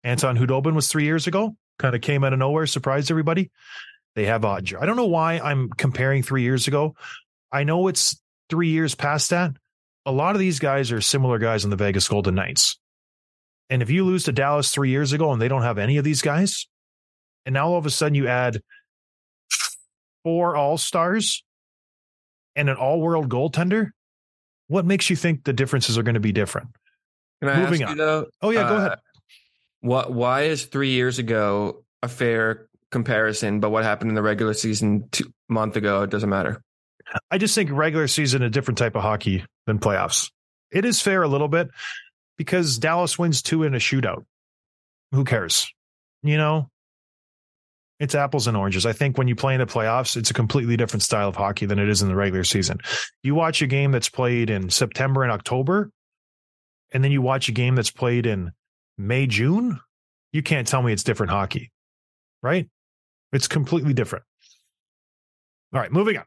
[0.08, 3.50] Anton Khudobin was three years ago, kind of came out of nowhere, surprised everybody.
[4.14, 4.80] They have Oettinger.
[4.80, 6.96] I don't know why I'm comparing three years ago.
[7.52, 8.18] I know it's
[8.48, 9.52] three years past that.
[10.06, 12.78] A lot of these guys are similar guys in the Vegas Golden Knights.
[13.68, 16.04] And if you lose to Dallas three years ago and they don't have any of
[16.04, 16.66] these guys,
[17.44, 18.62] and now all of a sudden you add
[20.24, 21.44] four all stars
[22.56, 23.90] and an all world goaltender,
[24.68, 26.68] what makes you think the differences are going to be different?
[27.42, 27.90] Can I Moving on.
[27.90, 28.26] you though?
[28.40, 28.98] Oh, yeah, go uh, ahead.
[29.80, 30.12] What?
[30.12, 33.60] Why is three years ago a fair comparison?
[33.60, 36.02] But what happened in the regular season two month ago?
[36.02, 36.62] It doesn't matter.
[37.30, 40.30] I just think regular season a different type of hockey than playoffs.
[40.70, 41.68] It is fair a little bit
[42.36, 44.24] because Dallas wins two in a shootout.
[45.12, 45.72] Who cares?
[46.22, 46.68] You know,
[48.00, 48.86] it's apples and oranges.
[48.86, 51.66] I think when you play in the playoffs, it's a completely different style of hockey
[51.66, 52.78] than it is in the regular season.
[53.22, 55.90] You watch a game that's played in September and October,
[56.92, 58.52] and then you watch a game that's played in
[58.98, 59.80] May, June.
[60.32, 61.70] You can't tell me it's different hockey,
[62.42, 62.68] right?
[63.32, 64.24] It's completely different.
[65.72, 66.24] All right, moving on.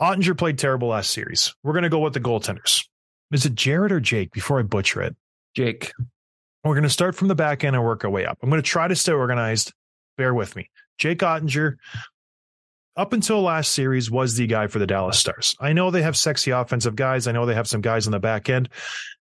[0.00, 1.54] Oettinger played terrible last series.
[1.62, 2.84] We're going to go with the goaltenders.
[3.30, 5.14] Is it Jared or Jake before I butcher it?
[5.54, 5.92] Jake,
[6.64, 8.38] We're going to start from the back end and work our way up.
[8.42, 9.72] I'm going to try to stay organized.
[10.16, 10.70] Bear with me.
[10.98, 11.76] Jake Oettinger,
[12.96, 15.56] up until last series, was the guy for the Dallas Stars.
[15.60, 17.26] I know they have sexy offensive guys.
[17.26, 18.68] I know they have some guys on the back end.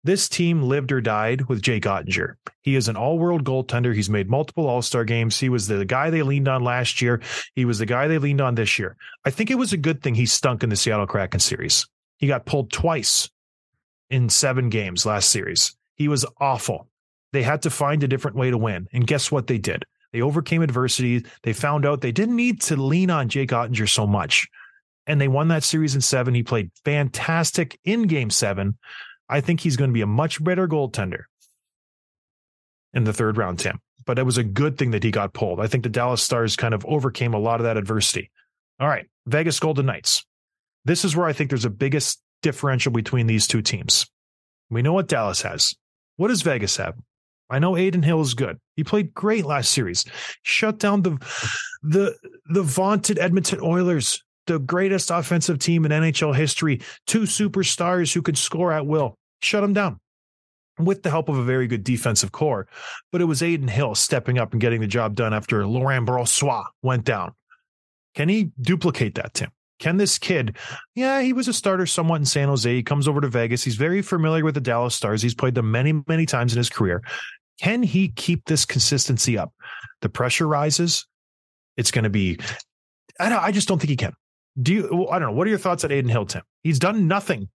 [0.04, 2.35] This team lived or died with Jake Oettinger.
[2.61, 3.94] He is an all world goaltender.
[3.94, 5.38] He's made multiple All Star games.
[5.38, 7.20] He was the guy they leaned on last year.
[7.54, 8.96] He was the guy they leaned on this year.
[9.24, 11.87] I think it was a good thing he stunk in the Seattle Kraken series.
[12.18, 13.30] He got pulled twice
[14.11, 15.76] in seven games last series.
[15.94, 16.88] He was awful.
[17.32, 18.88] They had to find a different way to win.
[18.92, 19.85] And guess what they did?
[20.12, 21.25] They overcame adversity.
[21.42, 24.48] They found out they didn't need to lean on Jake Oettinger so much.
[25.07, 26.35] And they won that series in seven.
[26.35, 28.79] He played fantastic in game seven.
[29.29, 31.25] I think he's going to be a much better goaltender
[32.92, 33.81] in the third round, Tim.
[34.05, 35.61] But it was a good thing that he got pulled.
[35.61, 38.31] I think the Dallas Stars kind of overcame a lot of that adversity.
[38.79, 40.25] All right, Vegas Golden Knights.
[40.85, 44.07] This is where I think there's a biggest differential between these two teams.
[44.70, 45.75] We know what Dallas has.
[46.16, 46.96] What does Vegas have?
[47.52, 48.58] I know Adin Hill is good.
[48.76, 50.04] He played great last series.
[50.42, 51.18] Shut down the
[51.82, 56.80] the the vaunted Edmonton Oilers, the greatest offensive team in NHL history.
[57.06, 59.16] Two superstars who could score at will.
[59.42, 59.98] Shut them down
[60.78, 62.66] with the help of a very good defensive core.
[63.10, 66.64] But it was Adin Hill stepping up and getting the job done after Laurent Brossoit
[66.82, 67.34] went down.
[68.14, 69.50] Can he duplicate that, Tim?
[69.78, 70.56] Can this kid,
[70.94, 72.72] yeah, he was a starter somewhat in San Jose.
[72.72, 73.64] He comes over to Vegas.
[73.64, 75.22] He's very familiar with the Dallas Stars.
[75.22, 77.02] He's played them many, many times in his career.
[77.62, 79.53] Can he keep this consistency up?
[80.01, 81.07] The pressure rises.
[81.77, 82.38] It's going to be,
[83.20, 84.12] I, don't, I just don't think he can.
[84.61, 85.37] Do you, I don't know.
[85.37, 86.42] What are your thoughts on Adin Hill, Tim?
[86.62, 87.48] He's done nothing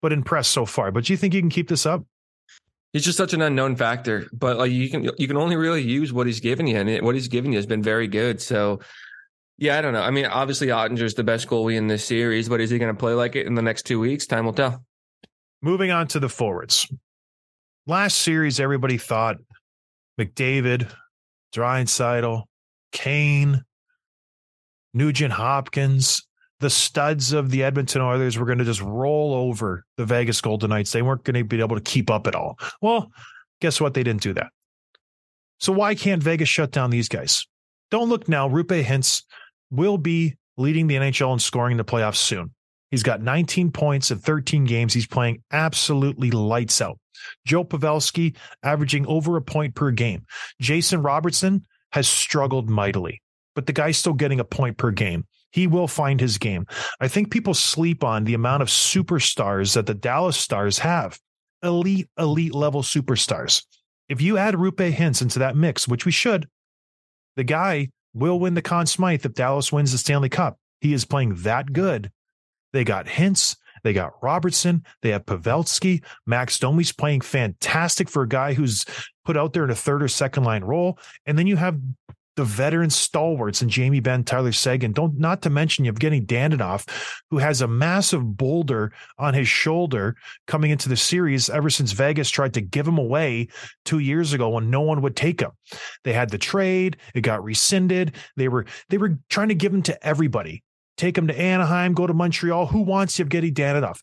[0.00, 2.04] but impress so far, but do you think he can keep this up?
[2.94, 4.26] he's just such an unknown factor.
[4.32, 7.04] But like you can you can only really use what he's given you, and it-
[7.04, 8.40] what he's given you has been very good.
[8.40, 8.80] So.
[9.60, 10.02] Yeah, I don't know.
[10.02, 12.98] I mean, obviously Oettinger's the best goalie in this series, but is he going to
[12.98, 14.24] play like it in the next two weeks?
[14.24, 14.84] Time will tell.
[15.62, 16.86] Moving on to the forwards.
[17.84, 19.38] Last series, everybody thought
[20.18, 20.90] McDavid,
[21.54, 22.44] Draisaitl,
[22.92, 23.62] Kane,
[24.94, 26.26] Nugent Hopkins,
[26.60, 30.70] the studs of the Edmonton Oilers were going to just roll over the Vegas Golden
[30.70, 30.90] Knights.
[30.90, 32.58] They weren't going to be able to keep up at all.
[32.82, 33.10] Well,
[33.60, 33.94] guess what?
[33.94, 34.48] They didn't do that.
[35.60, 37.46] So why can't Vegas shut down these guys?
[37.90, 38.48] Don't look now.
[38.48, 39.22] Roope Hintz
[39.70, 42.52] will be leading the NHL in scoring in the playoffs soon.
[42.90, 44.94] He's got 19 points in 13 games.
[44.94, 46.98] He's playing absolutely lights out.
[47.46, 50.24] Joe Pavelski averaging over a point per game.
[50.60, 53.22] Jason Robertson has struggled mightily,
[53.54, 55.26] but the guy's still getting a point per game.
[55.50, 56.66] He will find his game.
[57.00, 61.18] I think people sleep on the amount of superstars that the Dallas Stars have.
[61.62, 63.64] Elite, elite level superstars.
[64.08, 66.48] If you add Roope Hintz into that mix, which we should,
[67.36, 70.58] the guy will win the Conn Smythe if Dallas wins the Stanley Cup.
[70.80, 72.10] He is playing that good.
[72.72, 73.56] They got Hintz.
[73.84, 74.84] They got Robertson.
[75.02, 76.02] They have Pavelski.
[76.26, 78.84] Max Domi's playing fantastic for a guy who's
[79.24, 80.98] put out there in a third or second line role.
[81.26, 81.78] And then you have
[82.38, 84.92] the veteran stalwarts and Jamie Benn, Tyler Seguin.
[84.92, 86.88] Don't not to mention Evgeny Dadonov,
[87.30, 90.14] who has a massive boulder on his shoulder
[90.46, 93.48] coming into the series ever since Vegas tried to give him away
[93.84, 95.50] two years ago when no one would take him.
[96.04, 98.14] They had the trade, it got rescinded.
[98.36, 100.62] They were they were trying to give him to everybody.
[100.98, 102.66] Take him to Anaheim, go to Montreal.
[102.66, 104.00] Who wants Yevgeny Danilov?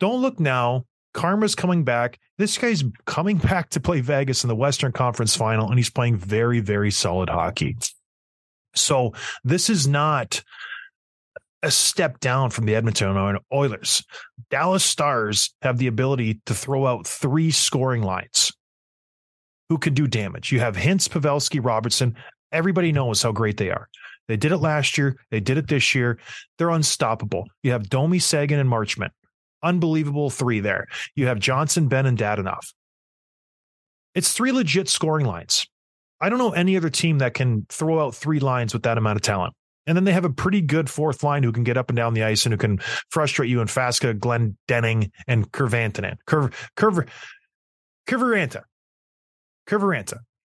[0.00, 0.86] Don't look now.
[1.12, 2.18] Karma's coming back.
[2.38, 6.16] This guy's coming back to play Vegas in the Western Conference final, and he's playing
[6.16, 7.76] very, very solid hockey.
[8.74, 9.12] So
[9.44, 10.42] this is not
[11.62, 14.02] a step down from the Edmonton Oilers.
[14.50, 18.52] Dallas Stars have the ability to throw out three scoring lines
[19.68, 20.52] who can do damage.
[20.52, 22.16] You have Hintz, Pavelski, Robertson.
[22.50, 23.88] Everybody knows how great they are.
[24.30, 25.16] They did it last year.
[25.32, 26.16] They did it this year.
[26.56, 27.48] They're unstoppable.
[27.64, 29.10] You have Domi, Seguin, and Marchment.
[29.60, 30.86] Unbelievable three there.
[31.16, 32.72] You have Johnston, Benn, and Dadonov.
[34.14, 35.66] It's three legit scoring lines.
[36.20, 39.16] I don't know any other team that can throw out three lines with that amount
[39.16, 39.52] of talent.
[39.88, 42.14] And then they have a pretty good fourth line who can get up and down
[42.14, 42.78] the ice and who can
[43.10, 46.18] frustrate you in Faksa, Glenn Denning, and Curvantanen.
[46.28, 47.08] Curv, Curv,
[48.08, 48.62] Curvaranta.
[49.66, 50.18] Curvaranta.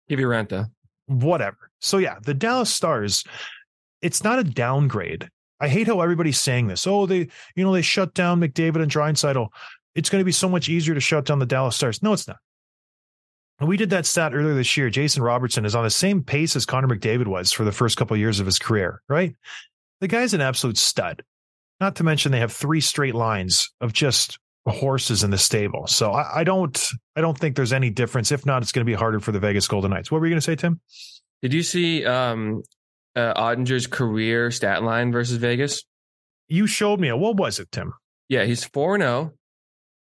[0.08, 0.66] Give.
[1.06, 1.70] Whatever.
[1.80, 3.24] So yeah, the Dallas Stars,
[4.02, 5.28] it's not a downgrade.
[5.60, 6.86] I hate how everybody's saying this.
[6.86, 9.48] Oh, they, you know, they shut down McDavid and Draisaitl.
[9.94, 12.02] It's going to be so much easier to shut down the Dallas Stars.
[12.02, 12.38] No, it's not.
[13.58, 14.88] And we did that stat earlier this year.
[14.88, 18.14] Jason Robertson is on the same pace as Connor McDavid was for the first couple
[18.14, 19.34] of years of his career, right?
[20.00, 21.22] The guy's an absolute stud.
[21.78, 25.86] Not to mention they have three straight lines of just horses in the stable.
[25.86, 28.32] So I, I don't I don't think there's any difference.
[28.32, 30.10] If not, it's going to be harder for the Vegas Golden Knights.
[30.10, 30.80] What were you going to say, Tim?
[31.42, 32.62] Did you see um,
[33.16, 35.84] uh, Oettinger's career stat line versus Vegas?
[36.48, 37.12] You showed me.
[37.12, 37.94] What was it, Tim?
[38.28, 39.32] Yeah, he's 4 0.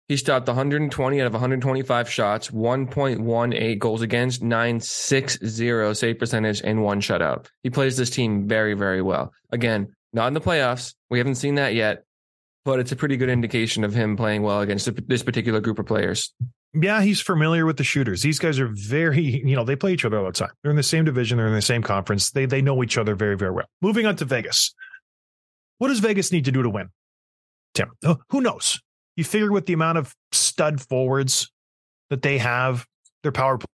[0.07, 7.01] He stopped 120 out of 125 shots, 1.18 goals against, 960 save percentage, and one
[7.01, 7.47] shutout.
[7.63, 9.33] He plays this team very, very well.
[9.51, 10.93] Again, not in the playoffs.
[11.09, 12.03] We haven't seen that yet,
[12.65, 15.87] but it's a pretty good indication of him playing well against this particular group of
[15.87, 16.33] players.
[16.77, 18.21] Yeah, he's familiar with the shooters.
[18.21, 20.51] These guys are very, you know, they play each other all the time.
[20.61, 22.31] They're in the same division, they're in the same conference.
[22.31, 23.67] They they know each other very, very well.
[23.81, 24.73] Moving on to Vegas.
[25.77, 26.89] What does Vegas need to do to win?
[27.73, 28.79] Tim, uh, who knows?
[29.15, 31.51] You figure with the amount of stud forwards
[32.09, 32.85] that they have,
[33.23, 33.65] their power play.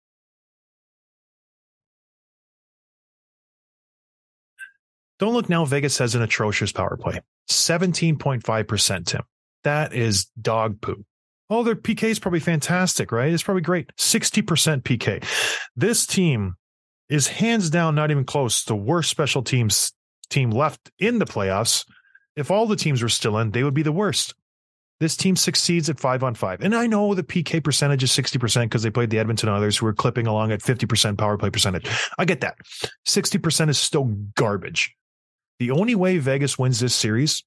[5.19, 5.67] Don't look now.
[5.67, 7.21] Vegas has an atrocious power play.
[7.51, 9.23] 17.5%, Tim.
[9.65, 11.05] That is dog poo.
[11.51, 13.33] Oh, their PK is probably fantastic, right?
[13.33, 13.91] It's probably great.
[13.97, 15.25] 60% PK.
[15.77, 16.55] This team
[17.09, 19.93] is hands down not even close to worst special teams
[20.31, 21.85] team left in the playoffs.
[22.37, 24.35] If all the teams were still in, they would be the worst.
[25.01, 26.61] This team succeeds at five on five.
[26.61, 29.87] And I know the PK percentage is 60% because they played the Edmonton Oilers who
[29.87, 31.89] were clipping along at 50% power play percentage.
[32.19, 32.59] I get that.
[33.09, 34.05] 60% is still
[34.37, 34.95] garbage.
[35.59, 37.43] The only way Vegas wins this series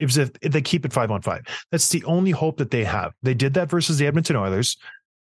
[0.00, 1.42] if they keep it five on five.
[1.70, 3.12] That's the only hope that they have.
[3.22, 4.76] They did that versus the Edmonton Oilers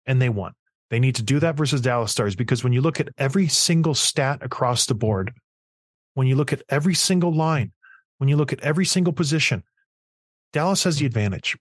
[0.06, 0.52] and they won.
[0.90, 3.94] They need to do that versus Dallas Stars because when you look at every single
[3.94, 5.32] stat across the board,
[6.14, 7.72] when you look at every single line,
[8.18, 9.62] when you look at every single position,
[10.52, 11.56] Dallas has the advantage.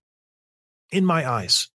[0.91, 1.69] In my eyes,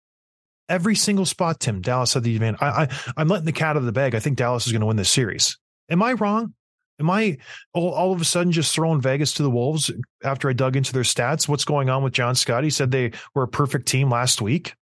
[0.70, 2.62] every single spot, Tim, Dallas had the advantage.
[2.62, 4.16] I, I, I'm letting the cat out of the bag.
[4.16, 5.58] I think Dallas is going to win this series.
[5.90, 6.54] Am I wrong?
[7.02, 7.38] Am I
[7.74, 9.92] all, all of a sudden just throwing Vegas to the Wolves
[10.24, 11.48] after I dug into their stats?
[11.48, 12.64] What's going on with John Scott?
[12.64, 14.76] He said they were a perfect team last week.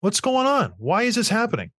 [0.00, 0.72] What's going on?
[0.78, 1.70] Why is this happening?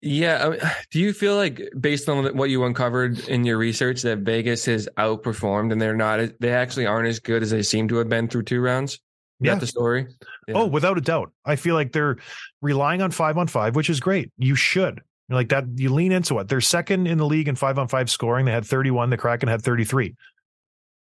[0.00, 0.46] Yeah.
[0.46, 4.20] I mean, do you feel like, based on what you uncovered in your research, that
[4.20, 7.96] Vegas has outperformed and they're not, they actually aren't as good as they seem to
[7.96, 8.94] have been through two rounds?
[8.94, 9.00] Is
[9.42, 9.54] Yeah.
[9.54, 10.06] that the story?
[10.08, 10.54] Oh, yeah.
[10.56, 11.32] Oh, without a doubt.
[11.44, 12.16] I feel like they're
[12.62, 14.30] relying on five on five, which is great.
[14.38, 15.02] You should.
[15.30, 15.64] You're like that.
[15.76, 16.48] You lean into it.
[16.48, 18.46] They're second in the league in five on five scoring.
[18.46, 19.10] They had 31.
[19.10, 20.16] The Kraken had 33.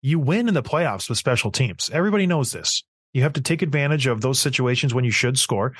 [0.01, 1.89] You win in the playoffs with special teams.
[1.91, 2.83] Everybody knows this.
[3.13, 5.73] You have to take advantage of those situations when you should score,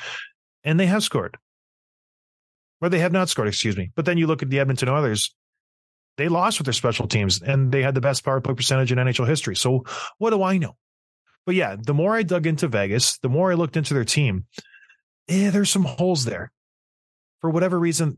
[0.63, 1.37] and they have scored.
[2.81, 3.91] Or they have not scored, excuse me.
[3.93, 5.35] But then you look at the Edmonton Oilers,
[6.17, 8.97] they lost with their special teams and they had the best power play percentage in
[8.97, 9.55] NHL history.
[9.55, 9.85] So
[10.17, 10.75] what do I know?
[11.45, 14.45] But yeah, the more I dug into Vegas, the more I looked into their team,
[15.27, 16.51] yeah, there's some holes there.
[17.41, 18.17] For whatever reason,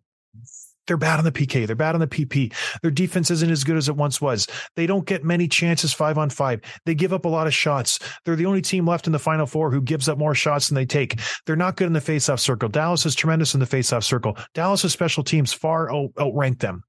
[0.88, 1.66] they're bad on the PK.
[1.66, 2.54] They're bad on the PP.
[2.82, 4.48] Their defense isn't as good as it once was.
[4.76, 6.60] They don't get many chances five on five.
[6.86, 8.00] They give up a lot of shots.
[8.26, 10.76] They're the only team left in the final four who gives up more shots than
[10.76, 11.20] they take.
[11.46, 12.68] They're not good in the faceoff circle.
[12.68, 14.38] Dallas is tremendous in the faceoff circle.
[14.54, 16.84] Dallas' special teams far out, outrank them.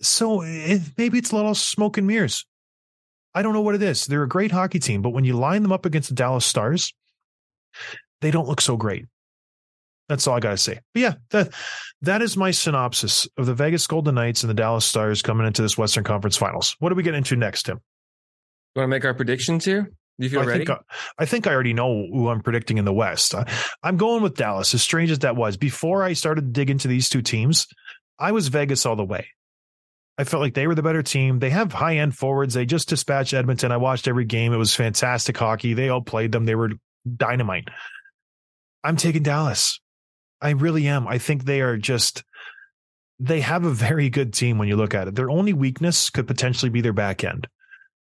[0.00, 2.46] So it, maybe it's a little smoke and mirrors.
[3.34, 4.06] I don't know what it is.
[4.06, 6.94] They're a great hockey team, but when you line them up against the Dallas Stars,
[8.22, 9.04] they don't look so great.
[10.08, 10.80] That's all I got to say.
[10.94, 11.52] But yeah, that
[12.02, 15.62] that is my synopsis of the Vegas Golden Knights and the Dallas Stars coming into
[15.62, 16.76] this Western Conference Finals.
[16.78, 17.80] What do we get into next, Tim?
[18.74, 19.90] You want to make our predictions here?
[20.18, 20.64] Do you feel I ready?
[20.64, 23.34] think I, I think I already know who I'm predicting in the West.
[23.34, 23.44] I,
[23.82, 24.72] I'm going with Dallas.
[24.74, 27.66] As strange as that was, before I started to dig into these two teams,
[28.18, 29.28] I was Vegas all the way.
[30.18, 31.38] I felt like they were the better team.
[31.38, 32.54] They have high end forwards.
[32.54, 33.72] They just dispatched Edmonton.
[33.72, 34.54] I watched every game.
[34.54, 35.74] It was fantastic hockey.
[35.74, 36.46] They all played them.
[36.46, 36.70] They were
[37.16, 37.68] dynamite.
[38.82, 39.80] I'm taking Dallas.
[40.40, 41.08] I really am.
[41.08, 42.24] I think they are just
[43.18, 45.14] they have a very good team when you look at it.
[45.14, 47.48] Their only weakness could potentially be their back end.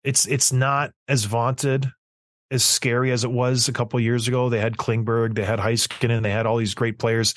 [0.04, 1.90] It's it's not as vaunted,
[2.50, 4.48] as scary as it was a couple years ago.
[4.48, 7.34] They had Klingberg, they had Heiskanen, they had all these great players.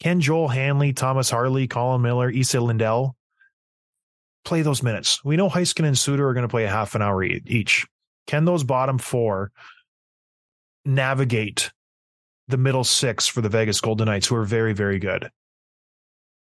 [0.00, 3.16] Can Joel Hanley, Thomas Harley, Colin Miller, Esa Lindell
[4.44, 5.22] play those minutes?
[5.24, 7.86] We know Heiskanen and Suter are going to play a half an hour each.
[8.26, 9.50] Can those bottom four
[10.84, 11.70] navigate
[12.50, 15.30] the middle six for the Vegas Golden Knights, who are very, very good?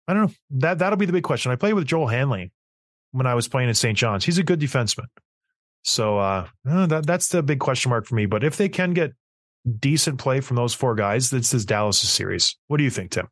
[0.08, 0.34] I don't know.
[0.60, 1.52] That that'll be the big question.
[1.52, 2.52] I played with Joel Hanley
[3.12, 3.98] when I was playing in St.
[3.98, 4.26] John's.
[4.26, 5.06] He's a good defenseman.
[5.84, 8.26] So uh, uh, that that's the big question mark for me.
[8.26, 9.14] But if they can get
[9.80, 12.58] decent play from those four guys, this is Dallas' series.
[12.68, 13.30] What do you think, Tim?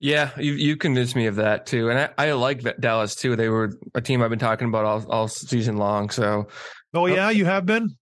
[0.00, 3.34] Yeah, you you convinced me of that too, and I, I like Dallas too.
[3.34, 6.10] They were a team I've been talking about all all season long.
[6.10, 6.46] So
[6.94, 7.96] Oh yeah, you have been.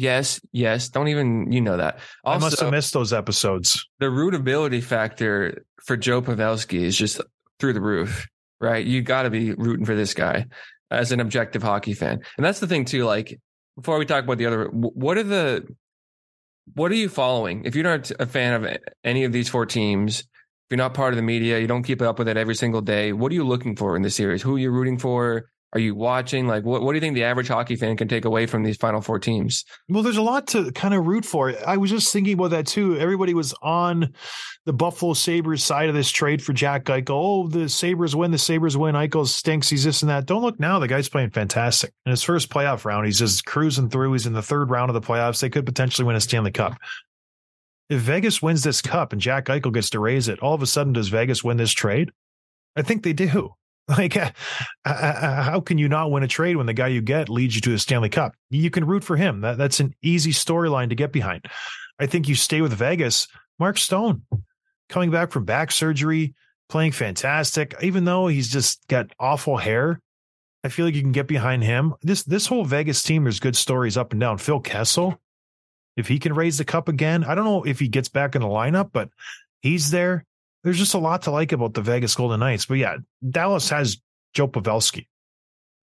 [0.00, 1.98] Yes, yes, don't even you know that.
[2.24, 3.86] I must have missed those episodes.
[3.98, 7.20] the rootability factor for Joe Pavelski is just
[7.58, 8.26] through the roof,
[8.60, 8.84] right?
[8.84, 10.46] You got to be rooting for this guy
[10.90, 13.04] as an objective hockey fan, and that's the thing too.
[13.04, 13.38] Like
[13.76, 15.66] before we talk about the other, what are the
[16.74, 17.64] what are you following?
[17.64, 20.26] If you're not a fan of any of these four teams, if
[20.70, 23.12] you're not part of the media, you don't keep up with it every single day.
[23.12, 24.40] What are you looking for in the series?
[24.42, 25.49] Who are you rooting for?
[25.72, 26.48] Are you watching?
[26.48, 28.76] Like, what, what do you think the average hockey fan can take away from these
[28.76, 29.64] final four teams?
[29.88, 31.54] Well, there's a lot to kind of root for.
[31.64, 32.98] I was just thinking about that too.
[32.98, 34.12] Everybody was on
[34.66, 37.10] the Buffalo Sabres side of this trade for Jack Eichel.
[37.10, 38.96] Oh, the Sabres win, the Sabres win.
[38.96, 39.68] Eichel stinks.
[39.68, 40.26] He's this and that.
[40.26, 40.80] Don't look now.
[40.80, 41.92] The guy's playing fantastic.
[42.04, 44.12] In his first playoff round, he's just cruising through.
[44.12, 45.40] He's in the third round of the playoffs.
[45.40, 46.74] They could potentially win a Stanley Cup.
[47.88, 50.66] If Vegas wins this cup and Jack Eichel gets to raise it, all of a
[50.66, 52.10] sudden, does Vegas win this trade?
[52.76, 53.54] I think they do.
[53.98, 54.30] Like, uh,
[54.84, 57.60] uh, how can you not win a trade when the guy you get leads you
[57.62, 58.34] to a Stanley Cup?
[58.48, 59.40] You can root for him.
[59.40, 61.46] That, that's an easy storyline to get behind.
[61.98, 63.26] I think you stay with Vegas.
[63.58, 64.22] Mark Stone
[64.88, 66.34] coming back from back surgery,
[66.68, 70.00] playing fantastic, even though he's just got awful hair.
[70.62, 71.94] I feel like you can get behind him.
[72.02, 74.38] This this whole Vegas team, there's good stories up and down.
[74.38, 75.18] Phil Kessel,
[75.96, 78.42] if he can raise the cup again, I don't know if he gets back in
[78.42, 79.08] the lineup, but
[79.62, 80.26] he's there.
[80.62, 82.66] There's just a lot to like about the Vegas Golden Knights.
[82.66, 82.96] But yeah,
[83.28, 83.98] Dallas has
[84.34, 85.06] Joe Pavelski.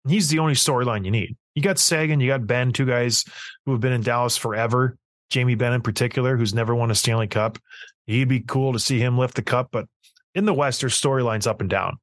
[0.09, 1.37] He's the only storyline you need.
[1.55, 3.25] You got Seguin, you got Benn, two guys
[3.65, 4.97] who have been in Dallas forever.
[5.31, 7.59] Jamie Benn in particular, who's never won a Stanley Cup.
[8.07, 9.87] He'd be cool to see him lift the cup, but
[10.35, 11.99] in the West, there's storylines up and down.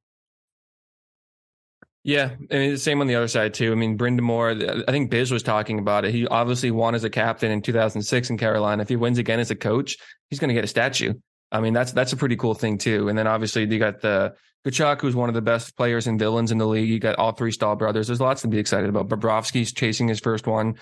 [2.02, 3.72] Yeah, I mean, the same on the other side too.
[3.72, 4.84] I mean, Brind'Amour.
[4.88, 6.14] I think Biz was talking about it.
[6.14, 8.82] He obviously won as a captain in 2006 in Carolina.
[8.82, 9.98] If he wins again as a coach,
[10.30, 11.12] he's going to get a statue.
[11.52, 13.08] I mean, that's that's a pretty cool thing too.
[13.08, 14.34] And then obviously you got the
[14.66, 16.88] Tkachuk, who's one of the best players and villains in the league.
[16.88, 18.06] You got all three Staal brothers.
[18.06, 19.08] There's lots to be excited about.
[19.08, 20.76] Bobrovsky's chasing his first one.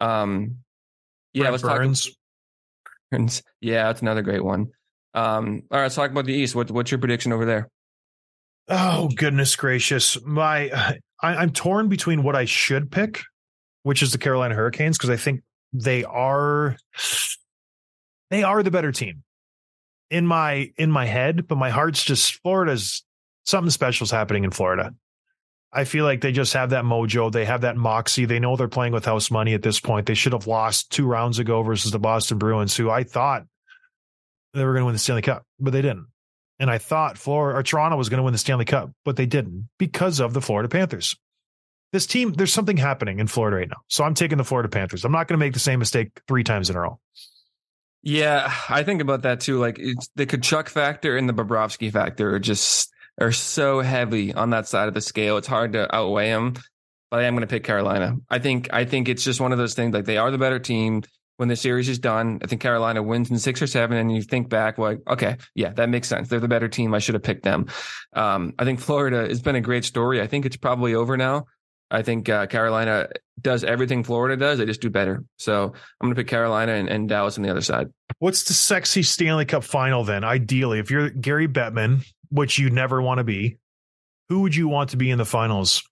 [0.00, 0.58] Um,
[1.32, 2.04] yeah, Brent let's Burns.
[2.04, 2.14] talk.
[3.10, 3.42] Burns.
[3.60, 4.68] Yeah, that's another great one.
[5.14, 6.54] Um, all right, let's talk about the East.
[6.54, 7.68] What, what's your prediction over there?
[8.68, 10.16] Oh goodness gracious!
[10.24, 10.70] My
[11.20, 13.20] I, I'm torn between what I should pick,
[13.82, 15.42] which is the Carolina Hurricanes, because I think
[15.72, 16.76] they are
[18.30, 19.22] they are the better team
[20.10, 23.04] in my in my head, but my heart's just Florida's
[23.44, 24.94] something special's happening in Florida.
[25.72, 27.32] I feel like they just have that mojo.
[27.32, 28.26] They have that moxie.
[28.26, 30.06] They know they're playing with house money at this point.
[30.06, 33.44] They should have lost two rounds ago versus the Boston Bruins, who I thought
[34.54, 36.06] they were going to win the Stanley Cup, but they didn't.
[36.60, 39.26] And I thought Florida or Toronto was going to win the Stanley Cup, but they
[39.26, 41.16] didn't because of the Florida Panthers.
[41.92, 43.82] This team, there's something happening in Florida right now.
[43.88, 45.04] So I'm taking the Florida Panthers.
[45.04, 47.00] I'm not going to make the same mistake three times in a row.
[48.04, 49.58] Yeah, I think about that too.
[49.58, 49.76] Like
[50.14, 54.88] the Tkachuk factor and the Bobrovsky factor are just are so heavy on that side
[54.88, 55.38] of the scale.
[55.38, 56.54] It's hard to outweigh them.
[57.10, 58.16] But I am going to pick Carolina.
[58.28, 59.94] I think I think it's just one of those things.
[59.94, 61.02] Like they are the better team.
[61.36, 64.22] When the series is done, I think Carolina wins in six or seven, and you
[64.22, 66.28] think back like, okay, yeah, that makes sense.
[66.28, 66.94] They're the better team.
[66.94, 67.66] I should have picked them.
[68.12, 70.20] Um, I think Florida has been a great story.
[70.20, 71.46] I think it's probably over now.
[71.90, 73.08] I think uh, Carolina
[73.40, 74.58] does everything Florida does.
[74.58, 75.22] They just do better.
[75.38, 77.88] So I'm going to pick Carolina and, and Dallas on the other side.
[78.18, 80.24] What's the sexy Stanley Cup final then?
[80.24, 83.58] Ideally, if you're Gary Bettman, which you never want to be,
[84.28, 85.82] who would you want to be in the finals?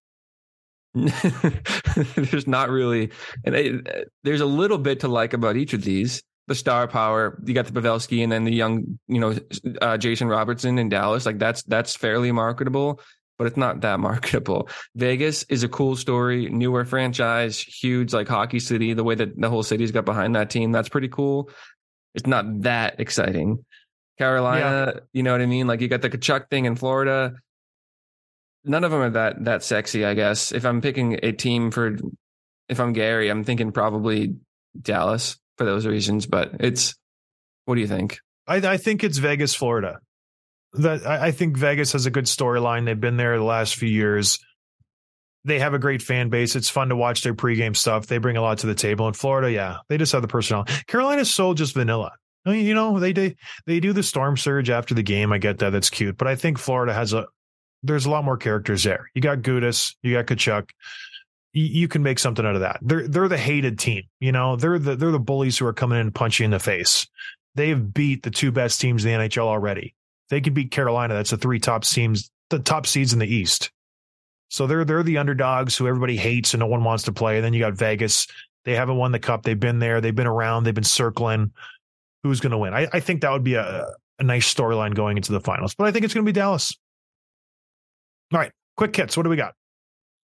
[0.94, 3.10] there's not really,
[3.44, 6.22] and it, there's a little bit to like about each of these.
[6.48, 9.36] The star power, you got the Pavelski, and then the young, you know,
[9.80, 11.24] uh, Jason Robertson in Dallas.
[11.24, 13.00] Like that's that's fairly marketable,
[13.38, 14.68] but it's not that marketable.
[14.94, 18.94] Vegas is a cool story, newer franchise, huge like hockey city.
[18.94, 21.50] The way that the whole city's got behind that team, that's pretty cool.
[22.14, 23.64] It's not that exciting.
[24.18, 25.66] Carolina, you know what I mean?
[25.66, 27.34] Like you got the Tkachuk thing in Florida.
[28.64, 30.04] none of them are that that sexy.
[30.04, 31.96] I guess if I'm picking a team for,
[32.68, 34.36] if I'm Gary, I'm thinking probably
[34.80, 36.26] Dallas for those reasons.
[36.26, 36.94] But it's,
[37.64, 38.18] what do you think?
[38.46, 39.98] I, I think it's Vegas, Florida.
[40.74, 42.84] That I, I think Vegas has a good storyline.
[42.84, 44.38] They've been there the last few years.
[45.44, 46.54] They have a great fan base.
[46.54, 48.06] It's fun to watch their pregame stuff.
[48.06, 49.08] They bring a lot to the table.
[49.08, 50.64] In Florida, yeah, they just have the personnel.
[50.86, 52.12] Carolina's so just vanilla.
[52.44, 55.32] I mean, you know, they they they do the storm surge after the game.
[55.32, 55.70] I get that.
[55.70, 56.16] That's cute.
[56.16, 57.26] But I think Florida has a
[57.82, 59.10] there's a lot more characters there.
[59.14, 60.70] You got Gudas, you got Tkachuk.
[61.52, 62.78] You, you can make something out of that.
[62.82, 64.04] They're they're the hated team.
[64.20, 66.50] You know, they're the they're the bullies who are coming in and punching you in
[66.50, 67.06] the face.
[67.54, 69.94] They've beat the two best teams in the NHL already.
[70.32, 71.12] They could beat Carolina.
[71.12, 73.70] That's the three top teams, the top seeds in the East.
[74.48, 77.36] So they're they're the underdogs who everybody hates and no one wants to play.
[77.36, 78.26] And then you got Vegas.
[78.64, 79.42] They haven't won the cup.
[79.42, 80.00] They've been there.
[80.00, 80.64] They've been around.
[80.64, 81.52] They've been circling.
[82.22, 82.72] Who's going to win?
[82.72, 83.86] I, I think that would be a,
[84.18, 85.74] a nice storyline going into the finals.
[85.74, 86.74] But I think it's going to be Dallas.
[88.32, 89.18] All right, quick hits.
[89.18, 89.52] What do we got?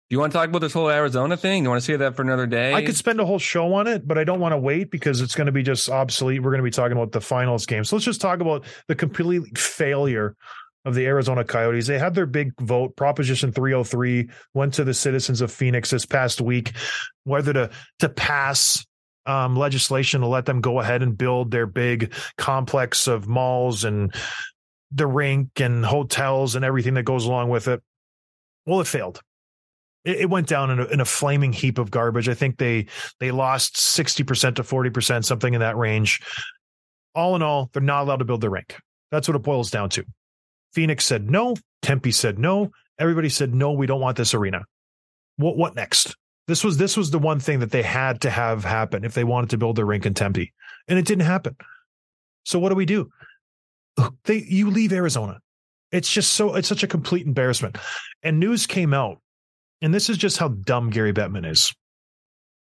[0.10, 1.64] Do you want to talk about this whole Arizona thing?
[1.64, 2.74] You want to see that for another day?
[2.74, 5.20] I could spend a whole show on it, but I don't want to wait because
[5.20, 6.42] it's going to be just obsolete.
[6.42, 7.84] We're going to be talking about the finals game.
[7.84, 10.38] So let's just talk about the complete failure
[10.86, 11.88] of the Arizona Coyotes.
[11.88, 16.40] They had their big vote, Proposition 303, went to the citizens of Phoenix this past
[16.40, 16.72] week,
[17.26, 18.86] whether to to pass
[19.26, 24.16] um, legislation to let them go ahead and build their big complex of malls and
[24.90, 27.84] the rink and hotels and everything that goes along with it.
[28.66, 29.22] Well, it failed
[30.08, 32.30] it, it went down in a, in a flaming heap of garbage.
[32.30, 32.88] I think they
[33.20, 36.22] they lost sixty percent to forty percent, something in that range.
[37.14, 38.80] All in all, they're not allowed to build their rink.
[39.12, 40.06] That's what it boils down to.
[40.74, 41.56] Phoenix said no.
[41.82, 42.72] Tempe said no.
[42.98, 43.72] Everybody said no.
[43.72, 44.66] We don't want this arena.
[45.36, 46.16] What what next?
[46.48, 49.26] This was this was the one thing that they had to have happen if they
[49.26, 50.54] wanted to build their rink in Tempe,
[50.88, 51.56] and it didn't happen.
[52.46, 53.10] So what do we do?
[54.24, 55.40] They you leave Arizona.
[55.92, 57.78] It's just so it's such a complete embarrassment.
[58.24, 59.20] And news came out
[59.82, 61.74] and this is just how dumb Gary Bettman is.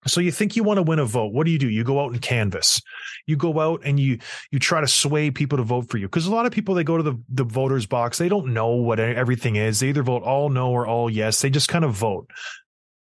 [0.07, 1.33] So you think you want to win a vote.
[1.35, 1.69] What do you do?
[1.69, 2.81] You go out and canvas.
[3.27, 4.19] You go out and you
[4.51, 6.07] you try to sway people to vote for you.
[6.07, 8.69] Because a lot of people they go to the, the voters box, they don't know
[8.69, 9.81] what everything is.
[9.81, 11.43] They either vote all no or all yes.
[11.43, 12.31] They just kind of vote.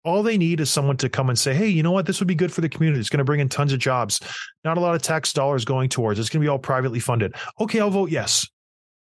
[0.04, 2.06] All they need is someone to come and say, hey, you know what?
[2.06, 3.00] This would be good for the community.
[3.00, 4.20] It's going to bring in tons of jobs.
[4.64, 6.18] Not a lot of tax dollars going towards.
[6.18, 7.34] It's going to be all privately funded.
[7.60, 8.46] Okay, I'll vote yes.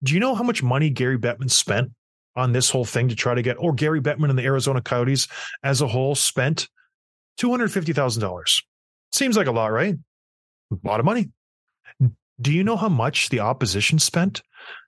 [0.03, 1.91] Do you know how much money Gary Bettman spent
[2.39, 5.27] on this whole thing to try to get, or Gary Bettman and the Arizona Coyotes
[5.63, 6.69] as a whole spent
[7.41, 8.63] $250,000.
[9.13, 9.97] Seems like a lot, right?
[10.73, 11.31] A lot of money.
[12.41, 14.43] Do you know how much the opposition spent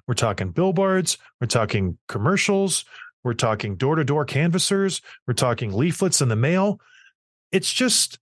[0.08, 2.84] We're talking billboards, we're talking commercials,
[3.24, 6.82] we're talking door to door canvassers, we're talking leaflets in the mail
[7.56, 8.20] it's just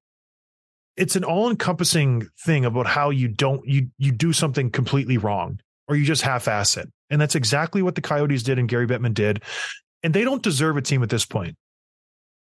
[0.96, 5.96] it's an all-encompassing thing about how you don't you you do something completely wrong or
[5.96, 6.88] you just half-ass it.
[7.10, 9.42] And that's exactly what the coyotes did and gary bettman did.
[10.04, 11.56] And they don't deserve a team at this point.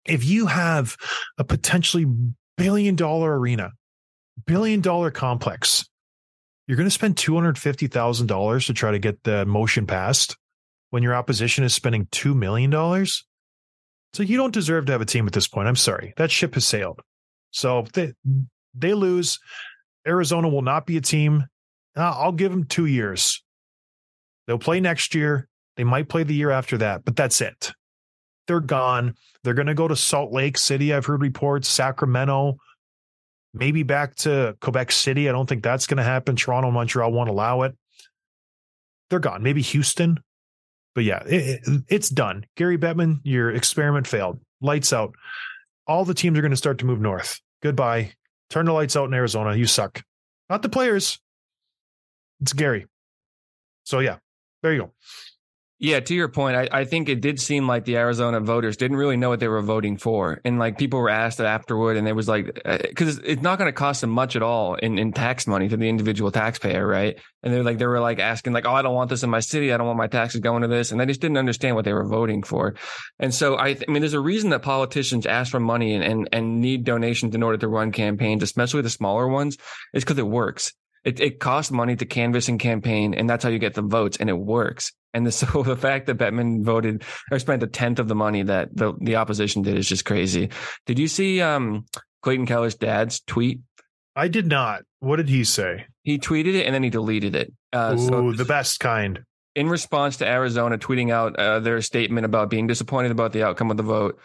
[0.05, 0.97] If you have
[1.37, 2.07] a potentially
[2.57, 3.71] billion dollar arena
[4.47, 5.85] billion dollar complex
[6.67, 10.37] you're going to spend $250000 to try to get the motion passed
[10.89, 12.71] when your opposition is spending $2 million
[14.13, 15.67] so you don't deserve to have a team at this point.
[15.67, 16.13] I'm sorry.
[16.17, 16.99] That ship has sailed.
[17.51, 18.13] So they
[18.73, 19.39] they lose.
[20.07, 21.45] Arizona will not be a team.
[21.95, 23.43] Uh, I'll give them two years.
[24.47, 25.47] They'll play next year.
[25.77, 27.71] They might play the year after that, but that's it.
[28.47, 29.15] They're gone.
[29.43, 30.93] They're going to go to Salt Lake City.
[30.93, 31.67] I've heard reports.
[31.67, 32.57] Sacramento,
[33.53, 35.29] maybe back to Quebec City.
[35.29, 36.35] I don't think that's going to happen.
[36.35, 37.75] Toronto, Montreal won't allow it.
[39.09, 39.43] They're gone.
[39.43, 40.19] Maybe Houston
[40.93, 42.45] but yeah, it, it, it's done.
[42.55, 44.39] Gary Bettman, your experiment failed.
[44.61, 45.15] Lights out.
[45.87, 47.39] All the teams are going to start to move north.
[47.61, 48.13] Goodbye.
[48.49, 49.55] Turn the lights out in Arizona.
[49.55, 50.03] You suck.
[50.49, 51.19] Not the players.
[52.41, 52.87] It's Gary.
[53.85, 54.17] So yeah,
[54.61, 54.91] there you go.
[55.83, 58.97] Yeah, to your point, I, I think it did seem like the Arizona voters didn't
[58.97, 60.39] really know what they were voting for.
[60.45, 63.67] And like people were asked afterward, and it was like, because uh, it's not going
[63.67, 67.19] to cost them much at all in, in tax money to the individual taxpayer, right?
[67.41, 69.39] And they're like, they were like asking, like, oh, I don't want this in my
[69.39, 69.73] city.
[69.73, 70.91] I don't want my taxes going to this.
[70.91, 72.75] And they just didn't understand what they were voting for.
[73.17, 76.03] And so I, th- I mean, there's a reason that politicians ask for money and,
[76.03, 79.57] and, and need donations in order to run campaigns, especially the smaller ones,
[79.95, 80.73] is because it works.
[81.03, 84.17] It, it costs money to canvass and campaign, and that's how you get the votes,
[84.17, 84.91] and it works.
[85.13, 88.43] And the, so the fact that Bettman voted or spent a tenth of the money
[88.43, 90.49] that the, the opposition did is just crazy.
[90.85, 91.85] Did you see um,
[92.21, 93.59] Clayton Keller's dad's tweet?
[94.15, 94.83] I did not.
[94.99, 95.85] What did he say?
[96.03, 97.53] He tweeted it and then he deleted it.
[97.71, 99.23] Uh, Ooh, so the best kind.
[99.55, 103.71] in response to Arizona tweeting out uh, their statement about being disappointed about the outcome
[103.71, 104.19] of the vote,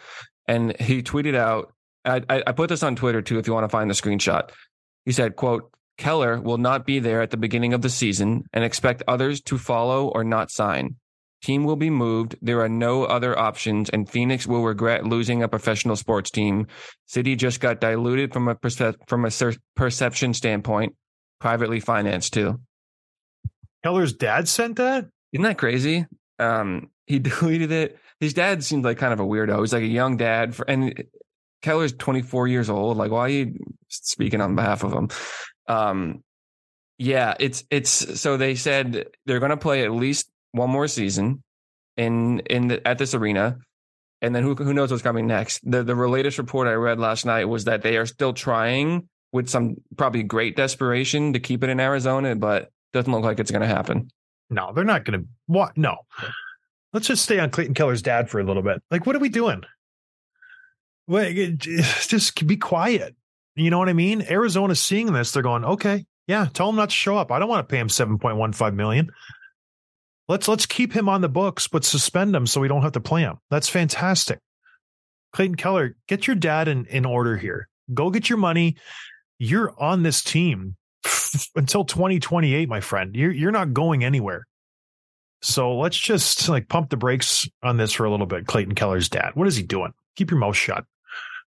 [0.47, 1.73] and he tweeted out,
[2.03, 3.39] I, I, I put this on Twitter too.
[3.39, 4.49] If you want to find the screenshot,
[5.05, 8.63] he said, "quote Keller will not be there at the beginning of the season, and
[8.63, 10.95] expect others to follow or not sign.
[11.43, 12.35] Team will be moved.
[12.41, 16.67] There are no other options, and Phoenix will regret losing a professional sports team.
[17.05, 20.95] City just got diluted from a perce- from a cer- perception standpoint,
[21.39, 22.59] privately financed too.
[23.83, 25.05] Keller's dad sent that.
[25.31, 26.05] Isn't that crazy?
[26.39, 27.99] Um, he deleted it.
[28.19, 29.59] His dad seemed like kind of a weirdo.
[29.59, 31.03] He's like a young dad, for, and
[31.61, 32.97] Keller's 24 years old.
[32.97, 33.53] Like, why are you
[33.89, 35.09] speaking on behalf of him?
[35.67, 36.23] Um,
[36.97, 41.43] yeah, it's it's so they said they're going to play at least one more season
[41.95, 43.57] in in the, at this arena,
[44.21, 45.61] and then who who knows what's coming next?
[45.69, 49.49] The the latest report I read last night was that they are still trying with
[49.49, 53.61] some probably great desperation to keep it in Arizona, but doesn't look like it's going
[53.61, 54.09] to happen.
[54.49, 55.27] No, they're not going to.
[55.47, 55.77] What?
[55.77, 55.97] No.
[56.93, 58.81] Let's just stay on Clayton Keller's dad for a little bit.
[58.89, 59.63] Like, what are we doing?
[61.07, 63.15] Wait, just be quiet.
[63.57, 64.21] You know what I mean?
[64.21, 65.31] Arizona's seeing this.
[65.31, 67.31] They're going, okay, yeah, tell him not to show up.
[67.31, 69.09] I don't want to pay him 7.15 million.
[70.27, 72.99] Let's let's keep him on the books, but suspend him so we don't have to
[72.99, 73.37] play him.
[73.49, 74.39] That's fantastic.
[75.31, 77.69] Clayton Keller, get your dad in, in order here.
[77.93, 78.75] Go get your money.
[79.39, 80.75] You're on this team
[81.55, 83.15] until 2028, my friend.
[83.15, 84.45] You're you're not going anywhere.
[85.41, 88.47] So let's just like pump the brakes on this for a little bit.
[88.47, 89.31] Clayton Keller's dad.
[89.35, 89.93] What is he doing?
[90.17, 90.83] Keep your mouth shut.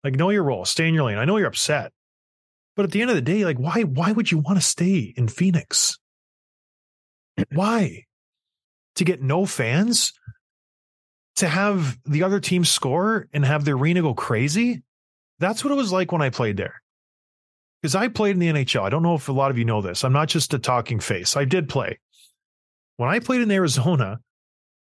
[0.05, 0.65] Like know your role.
[0.65, 1.17] Stay in your lane.
[1.17, 1.91] I know you're upset.
[2.75, 5.13] But at the end of the day, like why why would you want to stay
[5.17, 5.97] in Phoenix?
[7.51, 8.03] Why?
[8.97, 10.13] To get no fans?
[11.37, 14.83] To have the other team score and have the arena go crazy?
[15.39, 16.75] That's what it was like when I played there.
[17.81, 18.83] Because I played in the NHL.
[18.83, 20.03] I don't know if a lot of you know this.
[20.03, 21.35] I'm not just a talking face.
[21.35, 21.99] I did play.
[22.97, 24.19] When I played in Arizona,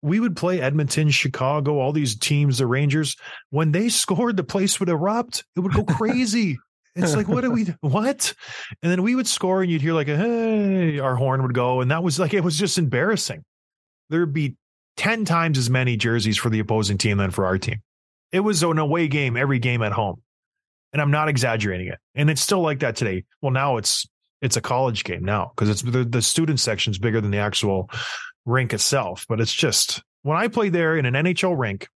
[0.01, 3.15] we would play Edmonton, Chicago, all these teams, the Rangers.
[3.49, 5.43] When they scored, the place would erupt.
[5.55, 6.57] It would go crazy.
[6.95, 8.33] It's like, what do we, what?
[8.81, 11.81] And then we would score and you'd hear like a, hey, our horn would go.
[11.81, 13.43] And that was like, it was just embarrassing.
[14.09, 14.55] There'd be
[14.97, 17.81] 10 times as many jerseys for the opposing team than for our team.
[18.31, 20.21] It was an away game every game at home.
[20.91, 21.99] And I'm not exaggerating it.
[22.15, 23.23] And it's still like that today.
[23.41, 24.07] Well, now it's,
[24.41, 27.89] it's a college game now because it's the, the student section's bigger than the actual
[28.49, 29.25] rink itself.
[29.29, 31.87] But it's just when I played there in an NHL rink,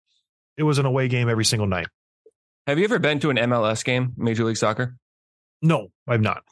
[0.56, 1.88] it was an away game every single night.
[2.66, 4.96] Have you ever been to an MLS game, Major League Soccer?
[5.62, 6.44] No, I've not.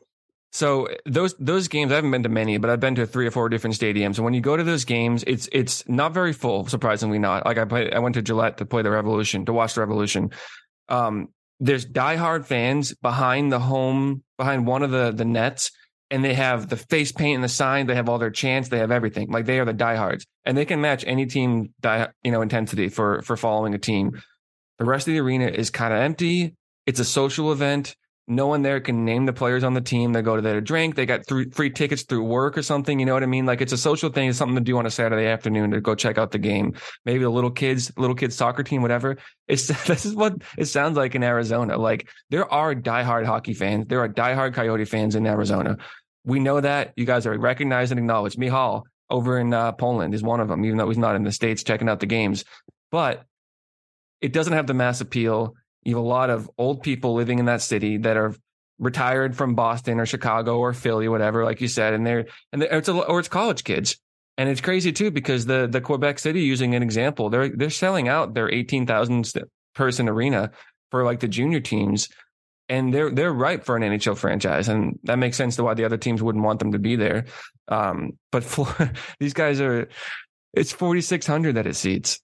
[0.53, 3.30] So those those games, I haven't been to many, but I've been to three or
[3.30, 4.16] four different stadiums.
[4.16, 7.46] And when you go to those games, it's it's not very full, surprisingly not.
[7.46, 10.30] Like I played, I went to Gillette to play the Revolution, to watch the Revolution.
[10.88, 11.28] Um,
[11.61, 15.70] there's diehard fans behind the home, behind one of the the nets,
[16.11, 17.86] and they have the face paint and the sign.
[17.86, 18.68] They have all their chants.
[18.68, 19.30] They have everything.
[19.30, 22.88] Like they are the diehards, and they can match any team, die, you know, intensity
[22.88, 24.20] for for following a team.
[24.78, 26.54] The rest of the arena is kind of empty.
[26.86, 27.94] It's a social event.
[28.31, 30.12] No one there can name the players on the team.
[30.12, 30.95] They go to there to drink.
[30.95, 33.01] They got free tickets through work or something.
[33.01, 33.45] You know what I mean?
[33.45, 34.28] Like it's a social thing.
[34.28, 36.74] It's something to do on a Saturday afternoon to go check out the game.
[37.05, 39.16] Maybe the little kids, little kids soccer team, whatever.
[39.49, 41.76] It's this is what it sounds like in Arizona.
[41.76, 43.87] Like there are diehard hockey fans.
[43.89, 45.76] There are diehard Coyote fans in Arizona.
[46.24, 46.93] We know that.
[46.95, 48.39] You guys are recognized and acknowledged.
[48.39, 51.33] Mihal over in uh, Poland is one of them, even though he's not in the
[51.33, 52.45] states checking out the games.
[52.93, 53.24] But
[54.20, 55.55] it doesn't have the mass appeal.
[55.85, 58.35] You have a lot of old people living in that city that are
[58.78, 62.78] retired from Boston or Chicago or Philly, whatever, like you said, and they're and they're,
[62.78, 63.97] it's a, or it's college kids,
[64.39, 68.09] and it's crazy too because the the Quebec City using an example, they're they're selling
[68.09, 69.31] out their eighteen thousand
[69.74, 70.51] person arena
[70.91, 72.09] for like the junior teams,
[72.68, 75.85] and they're they're ripe for an NHL franchise, and that makes sense to why the
[75.85, 77.26] other teams wouldn't want them to be there.
[77.68, 79.89] Um, but for these guys are,
[80.55, 82.20] it's forty six hundred that it seats.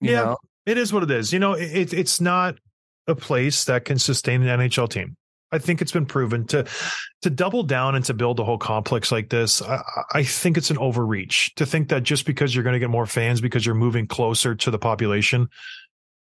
[0.00, 0.24] You Yeah.
[0.24, 0.36] know?
[0.66, 1.32] It is what it is.
[1.32, 2.56] You know, it, it's not
[3.08, 5.16] a place that can sustain an NHL team.
[5.50, 6.66] I think it's been proven to
[7.22, 9.62] to double down and to build a whole complex like this.
[9.62, 9.82] I,
[10.12, 13.06] I think it's an overreach to think that just because you're going to get more
[13.06, 15.48] fans because you're moving closer to the population,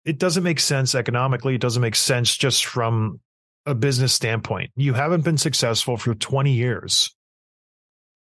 [0.05, 1.55] it doesn't make sense economically.
[1.55, 3.19] It doesn't make sense just from
[3.65, 4.71] a business standpoint.
[4.75, 7.13] You haven't been successful for 20 years.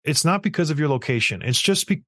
[0.04, 1.40] It's not because of your location.
[1.42, 2.02] It's just be,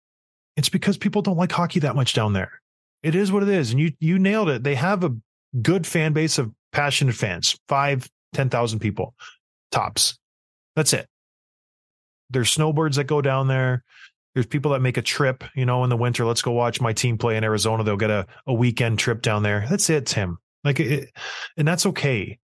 [0.56, 2.60] it's because people don't like hockey that much down there.
[3.02, 3.70] It is what it is.
[3.70, 4.62] And you you nailed it.
[4.62, 5.16] They have a
[5.62, 9.14] good fan base of passionate fans, five, 10,000 people
[9.70, 10.18] tops.
[10.74, 11.08] That's it.
[12.30, 13.84] There's snowbirds that go down there.
[14.34, 16.26] There's people that make a trip, you know, in the winter.
[16.26, 17.84] Let's go watch my team play in Arizona.
[17.84, 19.64] They'll get a, a weekend trip down there.
[19.68, 20.38] That's it, Tim.
[20.62, 21.10] Like, it,
[21.56, 22.38] and that's okay.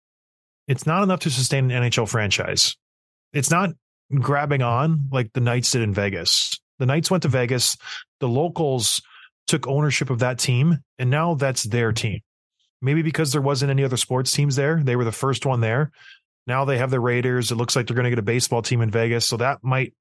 [0.68, 2.76] It's not enough to sustain an NHL franchise.
[3.32, 3.70] It's not
[4.14, 6.60] grabbing on like the Knights did in Vegas.
[6.78, 7.76] The Knights went to Vegas.
[8.20, 9.02] The locals
[9.48, 12.20] took ownership of that team, and now that's their team.
[12.82, 14.80] Maybe because there wasn't any other sports teams there.
[14.82, 15.90] They were the first one there.
[16.46, 17.50] Now they have the Raiders.
[17.50, 19.26] It looks like they're going to get a baseball team in Vegas.
[19.26, 19.94] So that might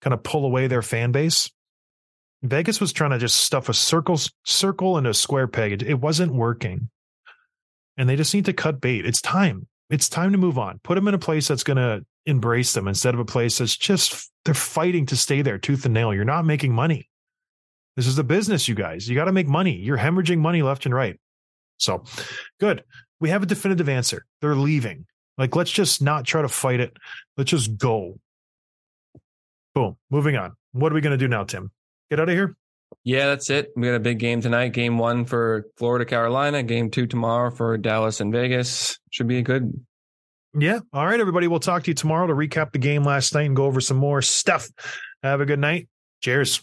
[0.00, 1.50] kind of pull away their fan base.
[2.42, 5.72] Vegas was trying to just stuff a circle circle into a square peg.
[5.72, 6.90] It, it wasn't working.
[7.96, 9.06] And they just need to cut bait.
[9.06, 9.66] It's time.
[9.88, 10.80] It's time to move on.
[10.82, 13.76] Put them in a place that's going to embrace them instead of a place that's
[13.76, 16.12] just they're fighting to stay there tooth and nail.
[16.12, 17.08] You're not making money.
[17.96, 19.08] This is a business, you guys.
[19.08, 19.76] You got to make money.
[19.76, 21.18] You're hemorrhaging money left and right.
[21.78, 22.04] So
[22.60, 22.84] good.
[23.20, 24.24] We have a definitive answer.
[24.40, 25.06] They're leaving.
[25.38, 26.96] Like, let's just not try to fight it.
[27.36, 28.18] Let's just go.
[29.74, 29.96] Boom.
[30.10, 30.54] Moving on.
[30.72, 31.70] What are we going to do now, Tim?
[32.10, 32.56] Get out of here?
[33.04, 33.70] Yeah, that's it.
[33.76, 34.68] We got a big game tonight.
[34.68, 36.62] Game one for Florida, Carolina.
[36.62, 38.98] Game two tomorrow for Dallas and Vegas.
[39.10, 39.72] Should be a good.
[40.58, 40.80] Yeah.
[40.92, 41.48] All right, everybody.
[41.48, 43.98] We'll talk to you tomorrow to recap the game last night and go over some
[43.98, 44.68] more stuff.
[45.22, 45.88] Have a good night.
[46.22, 46.62] Cheers.